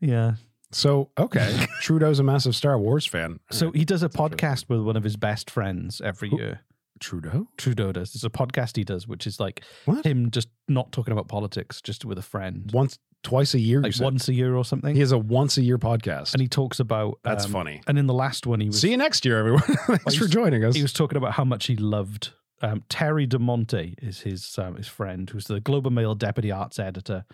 Yeah. 0.00 0.34
So, 0.72 1.10
okay. 1.18 1.66
Trudeau's 1.80 2.18
a 2.18 2.22
massive 2.22 2.56
Star 2.56 2.78
Wars 2.78 3.06
fan. 3.06 3.38
So 3.50 3.70
he 3.70 3.84
does 3.84 4.02
a 4.02 4.08
podcast 4.08 4.68
with 4.68 4.80
one 4.80 4.96
of 4.96 5.04
his 5.04 5.16
best 5.16 5.50
friends 5.50 6.00
every 6.00 6.30
year. 6.30 6.60
Trudeau? 7.00 7.46
Trudeau 7.58 7.92
does. 7.92 8.14
It's 8.14 8.24
a 8.24 8.30
podcast 8.30 8.76
he 8.76 8.84
does, 8.84 9.06
which 9.06 9.26
is 9.26 9.38
like 9.38 9.62
What? 9.84 10.04
him 10.06 10.30
just 10.30 10.48
not 10.68 10.92
talking 10.92 11.12
about 11.12 11.28
politics, 11.28 11.80
just 11.82 12.04
with 12.04 12.18
a 12.18 12.22
friend, 12.22 12.70
Once, 12.72 12.98
twice 13.22 13.54
a 13.54 13.58
year, 13.60 13.80
like 13.82 13.98
once 14.00 14.28
a 14.28 14.34
year 14.34 14.54
or 14.56 14.64
something. 14.64 14.94
He 14.94 15.00
has 15.00 15.12
a 15.12 15.18
once 15.18 15.56
a 15.58 15.62
year 15.62 15.78
podcast. 15.78 16.32
and 16.32 16.40
he 16.40 16.48
talks 16.48 16.80
about 16.80 17.18
That's 17.22 17.44
um, 17.44 17.52
funny. 17.52 17.82
And 17.86 17.98
in 17.98 18.06
the 18.06 18.14
last 18.14 18.46
one, 18.46 18.60
he 18.60 18.66
was 18.68 18.80
See 18.80 18.90
you 18.90 18.96
next 18.96 19.24
year, 19.24 19.38
everyone. 19.38 19.62
Thanks 19.86 20.14
for 20.16 20.26
joining 20.26 20.64
us. 20.64 20.74
he 20.74 20.82
was 20.82 20.92
talking 20.92 21.16
about 21.16 21.32
how 21.32 21.44
much 21.44 21.66
he 21.66 21.76
loved. 21.76 22.32
Um, 22.62 22.84
Terry 22.88 23.26
DiMonte 23.26 23.94
is 24.00 24.20
his 24.20 24.58
um, 24.58 24.76
his 24.76 24.88
friend, 24.88 25.28
who's 25.28 25.46
the 25.46 25.60
Globe 25.60 25.86
and 25.86 25.94
Mail 25.94 26.14
deputy 26.14 26.50
arts 26.50 26.78
editor, 26.78 27.24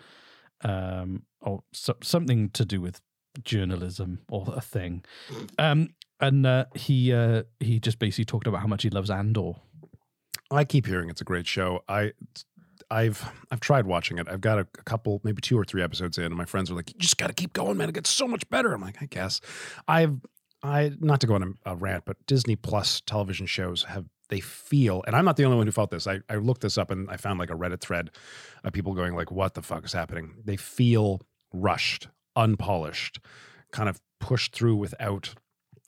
um, 0.61 1.23
or 1.41 1.63
so, 1.71 1.95
something 2.01 2.49
to 2.51 2.65
do 2.65 2.81
with 2.81 2.99
journalism 3.43 4.19
or 4.29 4.45
a 4.55 4.61
thing. 4.61 5.03
Um, 5.57 5.89
and 6.19 6.45
uh, 6.45 6.65
he 6.75 7.13
uh, 7.13 7.43
he 7.59 7.79
just 7.79 7.99
basically 7.99 8.25
talked 8.25 8.47
about 8.47 8.61
how 8.61 8.67
much 8.67 8.83
he 8.83 8.89
loves 8.89 9.09
Andor. 9.09 9.53
I 10.51 10.65
keep 10.65 10.85
hearing 10.87 11.09
it's 11.09 11.21
a 11.21 11.25
great 11.25 11.47
show. 11.47 11.83
I 11.87 12.13
I've 12.91 13.23
I've 13.51 13.59
tried 13.59 13.85
watching 13.85 14.17
it. 14.17 14.27
I've 14.29 14.41
got 14.41 14.57
a, 14.57 14.61
a 14.61 14.83
couple, 14.83 15.21
maybe 15.23 15.41
two 15.41 15.57
or 15.57 15.63
three 15.63 15.83
episodes 15.83 16.17
in, 16.17 16.25
and 16.25 16.35
my 16.35 16.45
friends 16.45 16.71
are 16.71 16.75
like, 16.75 16.91
"You 16.91 16.99
just 16.99 17.17
got 17.17 17.27
to 17.27 17.33
keep 17.33 17.53
going, 17.53 17.77
man. 17.77 17.89
It 17.89 17.95
gets 17.95 18.09
so 18.09 18.27
much 18.27 18.49
better." 18.49 18.73
I'm 18.73 18.81
like, 18.81 19.01
I 19.01 19.05
guess. 19.05 19.41
I've 19.87 20.19
I 20.63 20.91
not 20.99 21.21
to 21.21 21.27
go 21.27 21.35
on 21.35 21.57
a, 21.65 21.73
a 21.73 21.75
rant, 21.75 22.05
but 22.05 22.17
Disney 22.25 22.55
Plus 22.55 23.01
television 23.01 23.45
shows 23.45 23.83
have 23.83 24.05
they 24.29 24.39
feel, 24.39 25.03
and 25.05 25.15
I'm 25.15 25.25
not 25.25 25.37
the 25.37 25.43
only 25.43 25.57
one 25.57 25.67
who 25.67 25.71
felt 25.71 25.91
this. 25.91 26.07
I 26.07 26.19
I 26.29 26.35
looked 26.35 26.61
this 26.61 26.77
up 26.77 26.91
and 26.91 27.09
I 27.09 27.17
found 27.17 27.39
like 27.39 27.49
a 27.49 27.55
Reddit 27.55 27.81
thread 27.81 28.11
of 28.63 28.73
people 28.73 28.93
going 28.93 29.15
like, 29.15 29.31
"What 29.31 29.53
the 29.53 29.61
fuck 29.61 29.85
is 29.85 29.93
happening?" 29.93 30.35
They 30.45 30.55
feel 30.55 31.21
rushed, 31.53 32.07
unpolished, 32.35 33.19
kind 33.71 33.89
of 33.89 33.99
pushed 34.19 34.53
through 34.53 34.75
without 34.75 35.33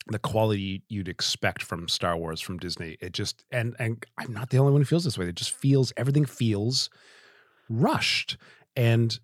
the 0.08 0.18
quality 0.18 0.82
you'd 0.88 1.08
expect 1.08 1.62
from 1.62 1.88
Star 1.88 2.16
Wars 2.16 2.40
from 2.40 2.58
Disney. 2.58 2.96
It 3.00 3.12
just 3.12 3.44
and 3.50 3.76
and 3.78 4.04
I'm 4.18 4.32
not 4.32 4.50
the 4.50 4.58
only 4.58 4.72
one 4.72 4.80
who 4.80 4.86
feels 4.86 5.04
this 5.04 5.16
way. 5.16 5.26
It 5.26 5.36
just 5.36 5.52
feels 5.52 5.92
everything 5.96 6.24
feels 6.24 6.90
rushed 7.68 8.36
and 8.76 9.18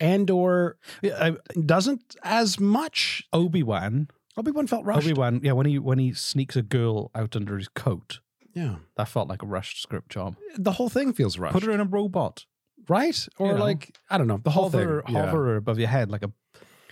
Andor 0.00 0.76
Yeah, 1.02 1.32
doesn't 1.64 2.16
as 2.22 2.60
much. 2.60 3.24
Obi 3.32 3.62
Wan. 3.62 4.08
Obi 4.36 4.52
Wan 4.52 4.66
felt 4.66 4.84
rushed. 4.84 5.06
Obi 5.06 5.14
Wan, 5.14 5.40
yeah, 5.42 5.52
when 5.52 5.66
he 5.66 5.78
when 5.78 5.98
he 5.98 6.12
sneaks 6.12 6.56
a 6.56 6.62
girl 6.62 7.10
out 7.14 7.34
under 7.34 7.58
his 7.58 7.68
coat, 7.68 8.20
Yeah, 8.60 8.76
that 8.96 9.08
felt 9.08 9.28
like 9.28 9.42
a 9.42 9.46
rushed 9.46 9.82
script 9.82 10.10
job. 10.10 10.36
the 10.56 10.72
whole 10.72 10.88
thing 10.88 11.12
feels 11.12 11.38
rushed. 11.38 11.54
Put 11.54 11.62
her 11.64 11.70
in 11.70 11.80
a 11.80 11.84
robot, 11.84 12.44
right, 12.88 13.18
or 13.38 13.48
You 13.48 13.52
know, 13.54 13.60
like 13.60 13.96
I 14.10 14.18
don't 14.18 14.26
know 14.26 14.40
the 14.42 14.50
whole 14.50 14.70
hover, 14.70 15.02
thing. 15.06 15.14
Hover 15.14 15.56
above 15.56 15.78
your 15.78 15.88
head 15.88 16.10
like 16.10 16.22
a. 16.22 16.32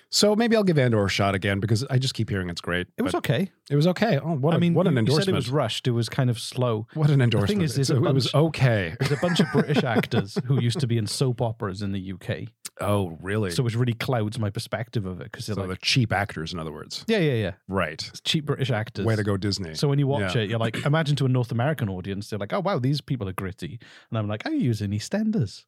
So 0.09 0.37
maybe 0.37 0.55
I'll 0.55 0.62
give 0.62 0.79
Andor 0.79 1.05
a 1.05 1.09
shot 1.09 1.35
again 1.35 1.59
because 1.59 1.85
I 1.90 1.98
just 1.98 2.14
keep 2.14 2.31
hearing 2.31 2.48
it's 2.48 2.61
great. 2.61 2.87
It 2.96 3.02
was 3.02 3.14
okay. 3.16 3.50
It 3.68 3.74
was 3.74 3.88
okay. 3.88 4.18
Oh, 4.18 4.37
what 4.37 4.55
a, 4.55 4.57
I 4.57 4.61
mean, 4.61 4.72
what 4.72 4.87
an 4.87 4.96
endorsement! 4.96 5.24
said 5.26 5.33
it 5.33 5.35
was 5.37 5.50
rushed. 5.50 5.88
It 5.88 5.90
was 5.90 6.09
kind 6.09 6.31
of 6.31 6.38
slow. 6.38 6.87
what 6.94 7.11
an 7.11 7.18
The 7.18 7.24
endorsement! 7.24 7.48
thing 7.59 7.61
is, 7.62 7.74
there's 7.74 7.90
a 7.90 7.96
it 7.96 8.14
was 8.14 8.33
okay. 8.33 8.94
There's 9.00 9.11
a 9.12 9.16
bunch 9.20 9.40
of 9.40 9.46
British 9.52 9.83
actors 9.83 10.38
who 10.46 10.61
used 10.61 10.79
to 10.81 10.87
be 10.87 10.96
in 10.96 11.07
soap 11.09 11.42
operas 11.42 11.83
in 11.83 11.90
the 11.90 12.12
UK, 12.12 12.48
Oh, 12.81 13.17
really? 13.23 13.51
so 13.53 13.67
it 13.67 13.75
really 13.75 13.95
clouds 13.95 14.39
my 14.39 14.51
perspective 14.51 15.07
of 15.07 15.21
it 15.21 15.25
because 15.25 15.47
they're 15.47 15.55
So 15.55 15.61
like, 15.62 15.69
they're 15.69 15.77
cheap 15.83 16.12
actors, 16.12 16.53
in 16.53 16.59
other 16.59 16.73
words. 16.73 17.05
yeah, 17.09 17.19
yeah, 17.19 17.33
yeah, 17.35 17.53
Right. 17.69 18.07
it's 18.07 18.21
cheap 18.21 18.45
British 18.45 18.71
actors. 18.71 19.07
Way 19.07 19.17
to 19.17 19.23
go, 19.25 19.37
Disney. 19.39 19.75
So 19.75 19.89
when 19.89 19.99
you 19.99 20.07
watch 20.07 20.35
Yeah. 20.35 20.43
it, 20.43 20.51
you're 20.51 20.59
like, 20.59 20.85
imagine 20.85 21.17
to 21.17 21.25
a 21.25 21.29
North 21.29 21.53
American 21.53 21.89
audience, 21.89 22.29
they're 22.29 22.39
like, 22.39 22.53
oh 22.53 22.61
wow, 22.61 22.79
these 22.79 23.01
people 23.01 23.29
are 23.29 23.33
gritty, 23.33 23.79
and 24.11 24.19
I'm 24.19 24.29
like, 24.29 24.43
oh, 24.45 24.51
he 24.51 24.69
was 24.69 24.83
in 24.83 24.91
EastEnders. 24.91 25.65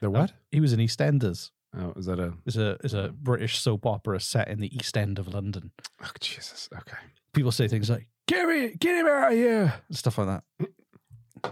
They're 0.00 0.08
um, 0.08 0.14
what? 0.14 0.32
He 0.52 0.60
was 0.60 0.72
in 0.72 0.78
EastEnders. 0.80 1.50
Oh, 1.76 1.92
is 1.96 2.06
that 2.06 2.18
a? 2.18 2.32
Is 2.46 2.56
a 2.56 2.76
is 2.82 2.94
a 2.94 3.12
British 3.20 3.58
soap 3.60 3.86
opera 3.86 4.18
set 4.18 4.48
in 4.48 4.58
the 4.60 4.74
East 4.74 4.96
End 4.96 5.18
of 5.20 5.28
London. 5.28 5.70
Oh, 6.02 6.10
Jesus. 6.20 6.68
Okay. 6.74 6.96
People 7.32 7.52
say 7.52 7.68
things 7.68 7.88
like 7.90 8.08
"Get 8.26 8.48
me, 8.48 8.74
get 8.78 8.96
him 8.96 9.06
out 9.06 9.30
of 9.32 9.38
here," 9.38 9.74
and 9.88 9.96
stuff 9.96 10.18
like 10.18 10.26
that. 10.58 10.68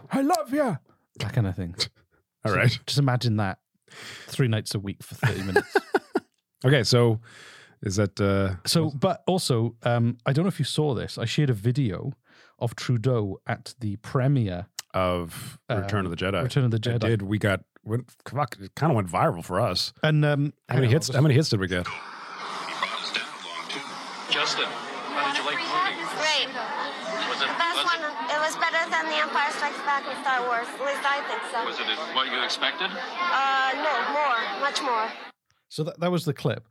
I 0.11 0.23
love 0.23 0.53
you. 0.53 0.77
That 1.21 1.33
kind 1.33 1.47
of 1.47 1.55
thing. 1.55 1.75
All 2.45 2.51
So 2.53 2.57
right. 2.57 2.79
Just 2.87 2.99
imagine 2.99 3.37
that 3.37 3.59
three 4.27 4.49
nights 4.49 4.75
a 4.75 4.79
week 4.79 5.03
for 5.03 5.15
thirty 5.15 5.43
minutes. 5.43 5.77
Okay. 6.65 6.83
So, 6.83 7.21
is 7.83 7.95
that? 7.97 8.21
uh 8.21 8.57
so, 8.67 8.91
but 8.91 9.23
also, 9.29 9.77
um, 9.85 10.19
I 10.27 10.33
don't 10.33 10.45
know 10.45 10.49
if 10.49 10.59
you 10.59 10.65
saw 10.65 10.93
this. 10.93 11.17
I 11.19 11.25
shared 11.25 11.51
a 11.51 11.55
video 11.55 12.13
of 12.59 12.75
Trudeau 12.75 13.39
at 13.47 13.75
the 13.79 13.95
premiere 13.97 14.67
of 14.93 15.57
Return 15.71 16.05
of 16.05 16.11
the 16.11 16.17
Jedi? 16.17 16.43
Return 16.43 16.65
of 16.65 16.73
the 16.73 16.79
It 16.79 16.83
Jedi. 16.83 16.99
did. 16.99 17.23
We 17.23 17.39
got 17.39 17.61
went. 17.85 18.11
Fuck. 18.27 18.57
It 18.61 18.75
kind 18.75 18.91
of 18.91 18.97
went 18.97 19.09
viral 19.09 19.45
for 19.45 19.61
us. 19.61 19.93
And 20.03 20.25
um, 20.25 20.53
How 20.69 20.75
many 20.75 20.89
hang 20.89 20.95
hits? 20.95 21.11
I'll 21.11 21.17
How 21.17 21.23
many 21.23 21.35
hits 21.37 21.49
did 21.51 21.61
we 21.61 21.69
get? 21.69 21.87
Justin, 24.31 24.65
how 24.67 25.31
did 25.31 25.39
you 25.39 25.45
like 25.47 25.57
the 25.57 25.71
movie? 25.71 26.05
Great. 26.19 26.49
Was 27.31 27.41
it, 27.41 27.49
Best 27.55 27.77
was 27.79 27.87
one. 27.87 28.03
it, 28.03 28.35
It 28.35 28.41
was 28.43 28.55
better 28.59 28.83
than 29.03 29.11
The 29.11 29.17
Empire 29.23 29.51
Strikes 29.53 29.79
Back 29.87 30.05
in 30.11 30.17
Star 30.23 30.43
Wars. 30.47 30.67
At 30.67 30.81
least 30.85 31.05
I 31.05 31.21
think 31.29 31.43
so. 31.53 31.65
was 31.65 31.79
it 31.79 32.15
what 32.15 32.27
you 32.31 32.43
expected? 32.43 32.91
Uh, 32.91 33.73
no, 33.77 33.95
more, 34.13 34.61
much 34.61 34.83
more. 34.83 35.09
So 35.69 35.85
that, 35.85 36.01
that 36.01 36.11
was 36.11 36.25
the 36.25 36.35
clip, 36.35 36.67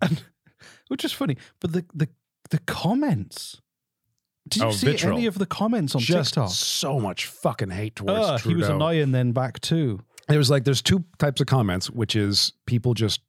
and 0.00 0.22
which 0.88 1.04
is 1.04 1.12
funny. 1.12 1.36
But 1.60 1.72
the 1.72 1.84
the 1.94 2.08
the 2.50 2.58
comments. 2.66 3.60
Did 4.48 4.62
you 4.62 4.68
Oh, 4.68 4.70
see 4.72 4.86
vitriol. 4.88 5.16
any 5.18 5.26
of 5.26 5.38
the 5.38 5.46
comments 5.46 5.94
on 5.94 6.00
Just 6.00 6.34
TikTok? 6.34 6.50
so 6.50 6.98
much 6.98 7.26
fucking 7.26 7.70
hate 7.70 7.94
towards 7.94 8.26
Uh, 8.26 8.38
he 8.48 8.56
was 8.56 8.68
annoying 8.68 9.12
then 9.12 9.30
back 9.30 9.60
too. 9.60 10.00
There 10.26 10.36
was 10.38 10.50
like 10.50 10.64
there's 10.64 10.82
two 10.82 11.04
types 11.18 11.40
of 11.40 11.46
comments, 11.46 11.88
which 11.88 12.16
is 12.16 12.52
people 12.66 12.92
just 12.94 13.20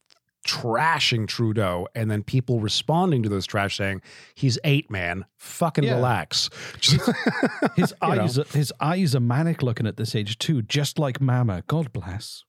trashing 0.48 1.28
Trudeau, 1.28 1.88
and 1.96 2.10
then 2.12 2.24
people 2.24 2.60
responding 2.60 3.24
to 3.24 3.30
those 3.30 3.46
trash 3.46 3.78
saying 3.78 4.02
he's 4.36 4.58
eight 4.64 4.90
man, 4.92 5.26
fucking 5.38 5.84
Yeah. 5.84 5.96
relax. 5.96 6.50
His 6.82 7.94
know. 8.02 8.08
eyes, 8.10 8.36
his 8.54 8.74
eyes 8.80 9.16
are 9.16 9.20
manic 9.20 9.62
looking 9.64 9.88
at 9.88 9.98
this 9.98 10.16
age 10.16 10.38
too, 10.38 10.62
just 10.62 11.00
like 11.00 11.20
Mama. 11.22 11.64
God 11.68 11.92
bless. 11.94 12.44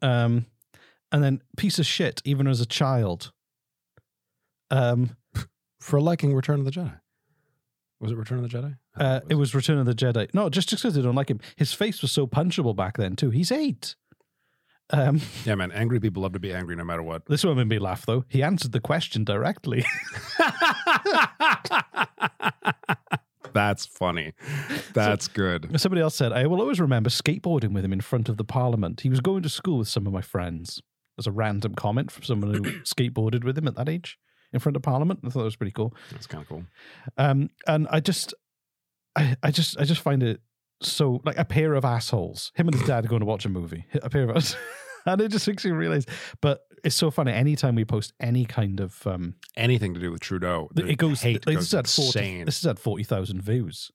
Um, 0.00 0.46
and 1.10 1.22
then 1.22 1.42
piece 1.56 1.78
of 1.78 1.86
shit, 1.86 2.22
even 2.24 2.46
as 2.46 2.60
a 2.60 2.66
child. 2.66 3.32
Um, 4.70 5.16
for 5.80 6.00
liking 6.00 6.34
Return 6.34 6.58
of 6.60 6.64
the 6.64 6.70
Jedi. 6.70 6.98
Was 8.00 8.10
it 8.10 8.16
Return 8.16 8.42
of 8.42 8.50
the 8.50 8.58
Jedi? 8.58 8.76
uh, 8.96 9.20
it 9.28 9.36
was 9.36 9.54
Return 9.54 9.78
of 9.78 9.86
the 9.86 9.94
Jedi. 9.94 10.28
No, 10.34 10.48
just 10.48 10.68
just 10.68 10.82
because 10.82 10.94
they 10.94 11.02
don't 11.02 11.14
like 11.14 11.30
him. 11.30 11.40
His 11.56 11.72
face 11.72 12.02
was 12.02 12.10
so 12.10 12.26
punchable 12.26 12.74
back 12.74 12.96
then 12.96 13.14
too. 13.16 13.30
He's 13.30 13.52
eight. 13.52 13.94
Um, 14.92 15.20
Yeah, 15.44 15.54
man. 15.54 15.72
Angry 15.72 15.98
people 16.00 16.22
love 16.22 16.34
to 16.34 16.38
be 16.38 16.52
angry 16.52 16.76
no 16.76 16.84
matter 16.84 17.02
what. 17.02 17.24
this 17.26 17.44
one 17.44 17.56
made 17.56 17.68
me 17.68 17.78
laugh 17.78 18.04
though. 18.06 18.24
He 18.28 18.42
answered 18.42 18.72
the 18.72 18.80
question 18.80 19.24
directly. 19.24 19.84
That's 23.54 23.84
funny. 23.84 24.32
That's 24.94 25.28
good. 25.28 25.78
Somebody 25.80 26.00
else 26.00 26.14
said, 26.14 26.32
I 26.32 26.46
will 26.46 26.60
always 26.60 26.80
remember 26.80 27.10
skateboarding 27.10 27.72
with 27.72 27.84
him 27.84 27.92
in 27.92 28.00
front 28.00 28.28
of 28.30 28.38
the 28.38 28.44
parliament. 28.44 29.02
He 29.02 29.10
was 29.10 29.20
going 29.20 29.42
to 29.42 29.48
school 29.48 29.78
with 29.78 29.88
some 29.88 30.06
of 30.06 30.12
my 30.12 30.22
friends. 30.22 30.80
There's 31.16 31.26
a 31.26 31.32
random 31.32 31.74
comment 31.74 32.10
from 32.10 32.22
someone 32.22 32.54
who 32.54 32.60
skateboarded 32.84 33.44
with 33.44 33.58
him 33.58 33.68
at 33.68 33.76
that 33.76 33.88
age 33.90 34.18
in 34.52 34.60
front 34.60 34.76
of 34.76 34.82
parliament. 34.82 35.20
I 35.24 35.28
thought 35.28 35.40
that 35.40 35.44
was 35.44 35.56
pretty 35.56 35.72
cool. 35.72 35.94
That's 36.10 36.26
kind 36.26 36.42
of 36.42 36.48
cool. 36.48 36.64
Um, 37.18 37.50
and 37.66 37.86
I 37.90 38.00
just, 38.00 38.32
I, 39.16 39.36
I 39.42 39.50
just, 39.50 39.78
I 39.78 39.84
just 39.84 40.00
find 40.00 40.22
it 40.22 40.40
so 40.80 41.20
like 41.24 41.36
a 41.38 41.44
pair 41.44 41.74
of 41.74 41.84
assholes. 41.84 42.52
Him 42.54 42.68
and 42.68 42.76
his 42.76 42.86
dad 42.86 43.04
are 43.04 43.08
going 43.08 43.20
to 43.20 43.26
watch 43.26 43.44
a 43.44 43.50
movie. 43.50 43.84
A 44.02 44.08
pair 44.08 44.28
of 44.28 44.34
us. 44.36 44.56
and 45.06 45.20
it 45.20 45.28
just 45.28 45.46
makes 45.48 45.64
you 45.64 45.74
realize. 45.74 46.06
But 46.40 46.62
it's 46.84 46.96
so 46.96 47.10
funny. 47.10 47.32
Anytime 47.32 47.74
we 47.74 47.84
post 47.84 48.12
any 48.20 48.44
kind 48.44 48.80
of, 48.80 49.06
um, 49.06 49.34
Anything 49.56 49.94
to 49.94 50.00
do 50.00 50.10
with 50.10 50.20
Trudeau, 50.20 50.68
it 50.76 50.98
goes. 50.98 51.20
hate 51.20 51.46
like, 51.46 51.56
goes 51.56 51.70
this 51.70 51.72
is 51.72 51.74
at 51.74 51.88
forty. 51.88 52.44
This 52.44 52.58
is 52.58 52.66
at 52.66 52.78
forty 52.78 53.04
thousand 53.04 53.42
views. 53.42 53.90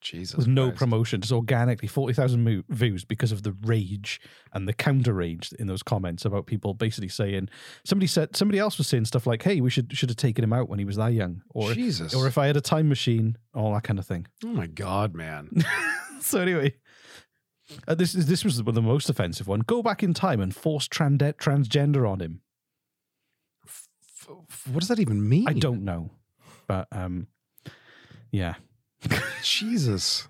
Jesus. 0.00 0.36
with 0.36 0.46
no 0.46 0.66
Christ. 0.66 0.78
promotion, 0.78 1.20
just 1.20 1.32
organically, 1.32 1.88
40,000 1.88 2.44
mo- 2.44 2.62
views 2.68 3.04
because 3.04 3.32
of 3.32 3.42
the 3.42 3.52
rage 3.62 4.20
and 4.52 4.68
the 4.68 4.72
counter 4.72 5.12
rage 5.12 5.52
in 5.58 5.66
those 5.66 5.82
comments 5.82 6.24
about 6.24 6.46
people 6.46 6.72
basically 6.72 7.08
saying, 7.08 7.48
somebody 7.84 8.06
said, 8.06 8.36
somebody 8.36 8.60
else 8.60 8.78
was 8.78 8.86
saying 8.86 9.06
stuff 9.06 9.26
like, 9.26 9.42
hey, 9.42 9.60
we 9.60 9.70
should 9.70 9.92
should 9.96 10.08
have 10.08 10.16
taken 10.16 10.44
him 10.44 10.52
out 10.52 10.68
when 10.68 10.78
he 10.78 10.84
was 10.84 10.96
that 10.96 11.14
young. 11.14 11.42
Or, 11.50 11.72
Jesus. 11.74 12.14
or 12.14 12.28
if 12.28 12.38
I 12.38 12.46
had 12.46 12.56
a 12.56 12.60
time 12.60 12.88
machine, 12.88 13.36
all 13.54 13.74
that 13.74 13.82
kind 13.82 13.98
of 13.98 14.06
thing. 14.06 14.28
Oh 14.44 14.48
my 14.48 14.68
God, 14.68 15.14
man. 15.14 15.50
so 16.20 16.40
anyway, 16.40 16.76
uh, 17.86 17.94
this 17.94 18.14
is 18.14 18.26
this 18.26 18.44
was 18.44 18.56
the, 18.62 18.70
the 18.72 18.82
most 18.82 19.08
offensive 19.10 19.46
one. 19.48 19.60
Go 19.60 19.82
back 19.82 20.02
in 20.02 20.14
time 20.14 20.40
and 20.40 20.54
force 20.54 20.86
trans- 20.88 21.18
transgender 21.38 22.08
on 22.08 22.20
him. 22.20 22.40
what 24.70 24.80
does 24.80 24.88
that 24.88 25.00
even 25.00 25.28
mean? 25.28 25.48
I 25.48 25.52
don't 25.52 25.84
know, 25.84 26.10
but 26.66 26.88
um, 26.92 27.26
yeah. 28.30 28.54
Jesus. 29.42 30.28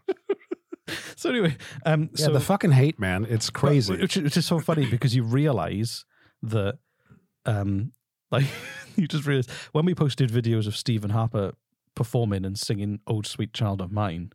So 1.17 1.31
anyway, 1.31 1.57
um, 1.85 2.11
Yeah, 2.15 2.27
so 2.27 2.33
the 2.33 2.41
fucking 2.41 2.73
hate, 2.73 2.99
man. 2.99 3.27
It's 3.29 3.51
crazy. 3.51 3.93
But- 3.95 4.03
Which, 4.03 4.17
which 4.17 4.37
is 4.37 4.47
so 4.47 4.59
funny 4.61 4.87
because 4.87 5.15
you 5.15 5.23
realize 5.23 6.05
that, 6.43 6.79
um, 7.45 7.93
like 8.31 8.47
you 8.97 9.07
just 9.09 9.27
realize 9.27 9.49
when 9.73 9.85
we 9.85 9.95
posted 9.95 10.31
videos 10.31 10.67
of 10.67 10.77
Stephen 10.77 11.11
Harper 11.11 11.53
performing 11.95 12.45
and 12.45 12.59
singing 12.59 13.01
"Old 13.07 13.27
Sweet 13.27 13.53
Child 13.53 13.81
of 13.81 13.91
Mine," 13.91 14.31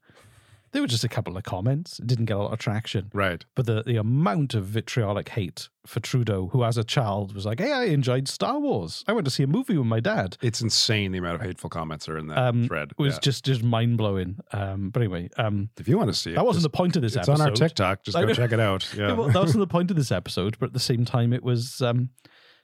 there 0.74 0.82
were 0.82 0.88
just 0.88 1.04
a 1.06 1.08
couple 1.10 1.38
of 1.38 1.44
comments. 1.44 2.00
It 2.00 2.08
didn't 2.08 2.26
get 2.26 2.36
a 2.36 2.40
lot 2.40 2.52
of 2.52 2.60
traction, 2.60 3.10
right? 3.14 3.46
But 3.56 3.66
the 3.66 3.84
the 3.84 3.96
amount 3.96 4.54
of 4.54 4.66
vitriolic 4.66 5.30
hate 5.30 5.70
for 5.86 6.00
Trudeau, 6.00 6.48
who 6.52 6.64
as 6.64 6.78
a 6.78 6.84
child 6.84 7.34
was 7.34 7.46
like, 7.46 7.60
"Hey, 7.60 7.72
I 7.72 7.84
enjoyed 7.86 8.28
Star 8.28 8.60
Wars. 8.60 9.04
I 9.08 9.14
went 9.14 9.26
to 9.26 9.32
see 9.32 9.44
a 9.44 9.48
movie 9.48 9.78
with 9.78 9.88
my 9.88 10.00
dad." 10.02 10.36
It's 10.42 10.62
insane 10.62 11.12
the 11.14 11.20
amount 11.20 11.36
of 11.36 11.42
hateful 11.42 11.70
comments 11.70 12.10
are 12.10 12.18
in 12.18 12.28
that 12.28 12.38
Um, 12.38 12.68
thread. 12.68 12.92
It 12.92 13.02
was 13.02 13.14
Yeah. 13.16 13.20
just 13.22 13.46
just 13.46 13.64
mind 13.64 13.98
blowing. 13.98 14.40
Um, 14.52 14.90
but 14.90 15.02
anyway, 15.02 15.30
um, 15.38 15.70
if 15.80 15.88
you 15.88 15.98
want 15.98 16.10
to 16.10 16.14
see 16.14 16.32
it, 16.32 16.36
that 16.36 16.46
wasn't 16.46 16.64
the 16.64 16.70
point 16.70 16.96
of 16.96 17.02
this 17.02 17.16
it's 17.16 17.30
episode. 17.30 17.42
on 17.44 17.50
our 17.50 17.56
TikTok. 17.56 18.04
Just 18.04 18.18
go 18.18 18.34
check 18.34 18.52
it 18.52 18.60
out. 18.60 18.92
Yeah. 18.98 19.14
well, 19.14 19.28
that 19.30 19.40
wasn't 19.42 19.60
the 19.62 19.68
point 19.68 19.90
of 19.92 19.98
this 19.98 20.12
episode, 20.12 20.58
but 20.60 20.68
at 20.68 20.74
the 20.74 20.80
same 20.80 21.06
time, 21.06 21.32
it 21.34 21.44
was 21.44 21.82
um, 21.82 22.10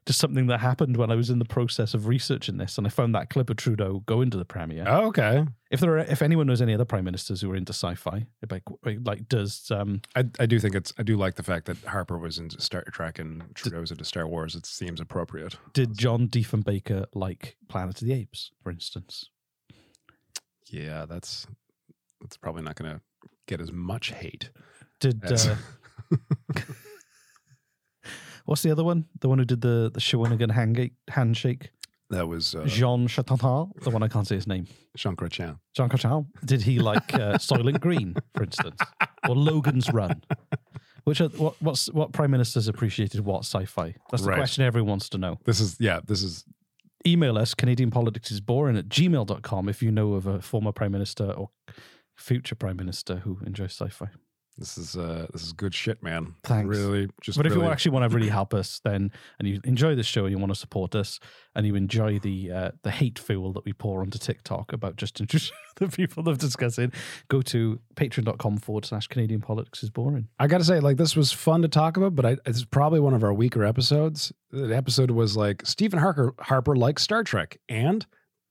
just 0.09 0.19
something 0.19 0.47
that 0.47 0.59
happened 0.59 0.97
when 0.97 1.11
I 1.11 1.15
was 1.15 1.29
in 1.29 1.37
the 1.37 1.45
process 1.45 1.93
of 1.93 2.07
researching 2.07 2.57
this, 2.57 2.79
and 2.79 2.87
I 2.87 2.89
found 2.89 3.13
that 3.13 3.29
clip 3.29 3.51
of 3.51 3.57
Trudeau 3.57 3.99
going 4.07 4.31
to 4.31 4.37
the 4.39 4.43
premiere. 4.43 4.85
Oh, 4.87 5.05
okay. 5.09 5.45
If 5.69 5.81
there 5.81 5.91
are, 5.91 5.99
if 5.99 6.23
anyone 6.23 6.47
knows 6.47 6.63
any 6.63 6.73
other 6.73 6.83
prime 6.83 7.05
ministers 7.05 7.41
who 7.41 7.51
are 7.51 7.55
into 7.55 7.73
sci-fi, 7.73 8.25
like 8.49 8.63
like 9.05 9.29
does 9.29 9.69
um, 9.69 10.01
I, 10.15 10.23
I 10.39 10.47
do 10.47 10.59
think 10.59 10.73
it's 10.73 10.91
I 10.97 11.03
do 11.03 11.15
like 11.15 11.35
the 11.35 11.43
fact 11.43 11.67
that 11.67 11.77
Harper 11.83 12.17
was 12.17 12.39
into 12.39 12.59
Star 12.59 12.83
Trek 12.91 13.19
and 13.19 13.43
Trudeau's 13.53 13.91
into 13.91 14.03
Star 14.03 14.27
Wars. 14.27 14.55
It 14.55 14.65
seems 14.65 14.99
appropriate. 14.99 15.57
did 15.73 15.95
John 15.95 16.27
Diefenbaker 16.27 17.05
like 17.13 17.55
Planet 17.67 18.01
of 18.01 18.07
the 18.07 18.13
Apes, 18.13 18.49
for 18.63 18.71
instance? 18.71 19.29
Yeah, 20.71 21.05
that's 21.05 21.45
that's 22.19 22.35
probably 22.35 22.63
not 22.63 22.73
going 22.75 22.95
to 22.95 23.01
get 23.47 23.61
as 23.61 23.71
much 23.71 24.09
hate. 24.11 24.49
Did 24.99 25.23
as- 25.23 25.47
uh, 25.47 25.55
what's 28.45 28.61
the 28.61 28.71
other 28.71 28.83
one? 28.83 29.05
The 29.19 29.29
one 29.29 29.39
who 29.39 29.45
did 29.45 29.61
the 29.61 29.89
the 29.93 29.99
Shawinigan 29.99 30.51
handshake, 30.51 30.93
handshake. 31.09 31.71
that 32.09 32.27
was 32.27 32.55
uh, 32.55 32.63
Jean 32.65 33.07
Chatantal, 33.07 33.71
the 33.83 33.89
one 33.91 34.03
I 34.03 34.07
can't 34.07 34.27
say 34.27 34.35
his 34.35 34.47
name. 34.47 34.65
Jean 34.97 35.15
Chrétien. 35.15 35.59
Jean 35.75 35.89
Chrétien. 35.89 36.25
Did 36.45 36.61
he 36.63 36.79
like 36.79 37.13
uh, 37.13 37.37
Soylent 37.37 37.79
Green, 37.79 38.15
for 38.35 38.43
instance, 38.43 38.79
or 39.27 39.35
Logan's 39.35 39.91
Run? 39.93 40.23
Which 41.05 41.21
are, 41.21 41.29
what 41.29 41.55
what's 41.61 41.87
what 41.93 42.11
prime 42.11 42.31
ministers 42.31 42.67
appreciated 42.67 43.21
what 43.21 43.39
sci-fi? 43.45 43.95
That's 44.11 44.23
the 44.23 44.29
Right. 44.29 44.37
question 44.37 44.63
everyone 44.63 44.89
wants 44.89 45.09
to 45.09 45.17
know. 45.17 45.37
This 45.45 45.59
is 45.59 45.77
yeah. 45.79 45.99
This 46.05 46.23
is 46.23 46.45
Email 47.07 47.37
us 47.37 47.53
Canadian 47.53 47.91
politics 47.91 48.29
is 48.29 48.41
boring 48.41 48.75
at 48.77 48.89
gmail.com 48.89 49.69
if 49.69 49.81
you 49.81 49.89
know 49.91 50.13
of 50.15 50.27
a 50.27 50.41
former 50.41 50.73
prime 50.73 50.91
minister 50.91 51.31
or 51.31 51.49
future 52.17 52.55
prime 52.55 52.75
minister 52.75 53.17
who 53.23 53.39
enjoys 53.45 53.71
sci-fi. 53.71 54.07
This 54.59 54.77
is 54.77 54.95
uh 54.97 55.27
this 55.31 55.43
is 55.43 55.53
good 55.53 55.73
shit, 55.73 56.03
man. 56.03 56.35
Thanks. 56.43 56.67
Really, 56.67 57.09
just. 57.21 57.37
but 57.37 57.47
if 57.47 57.53
you 57.53 57.63
actually 57.63 57.91
want 57.91 58.09
to 58.09 58.15
really 58.15 58.29
help 58.39 58.53
us, 58.53 58.81
then 58.83 59.11
and 59.39 59.47
you 59.47 59.61
enjoy 59.63 59.95
this 59.95 60.05
show 60.05 60.25
and 60.25 60.31
you 60.31 60.37
want 60.37 60.51
to 60.51 60.59
support 60.59 60.95
us, 60.95 61.19
and 61.55 61.65
you 61.65 61.75
enjoy 61.75 62.19
the 62.19 62.51
uh, 62.51 62.71
the 62.83 62.91
hate 62.91 63.17
fuel 63.17 63.53
that 63.53 63.65
we 63.65 63.73
pour 63.73 64.01
onto 64.01 64.19
TikTok 64.19 64.73
about 64.73 64.97
just 64.97 65.19
introducing 65.19 65.55
the 65.77 65.87
people 65.87 66.23
that 66.23 66.39
discussing, 66.39 66.91
go 67.29 67.41
to 67.43 67.79
patreon.com 67.95 68.57
forward 68.57 68.85
slash 68.85 69.07
Canadian 69.07 69.41
politics 69.41 69.83
is 69.83 69.89
boring. 69.89 70.27
I 70.39 70.47
got 70.47 70.59
to 70.59 70.63
say, 70.63 70.79
like, 70.79 70.97
this 70.97 71.15
was 71.15 71.31
fun 71.31 71.61
to 71.61 71.67
talk 71.67 71.97
about, 71.97 72.15
but 72.15 72.25
I, 72.25 72.37
it's 72.45 72.65
probably 72.65 72.99
one 72.99 73.13
of 73.13 73.23
our 73.23 73.33
weaker 73.33 73.63
episodes. 73.63 74.31
The 74.51 74.75
episode 74.75 75.11
was 75.11 75.37
like 75.37 75.65
Stephen 75.65 75.99
Harper, 75.99 76.33
Harper 76.39 76.75
likes 76.75 77.03
Star 77.03 77.23
Trek, 77.23 77.59
and 77.69 78.05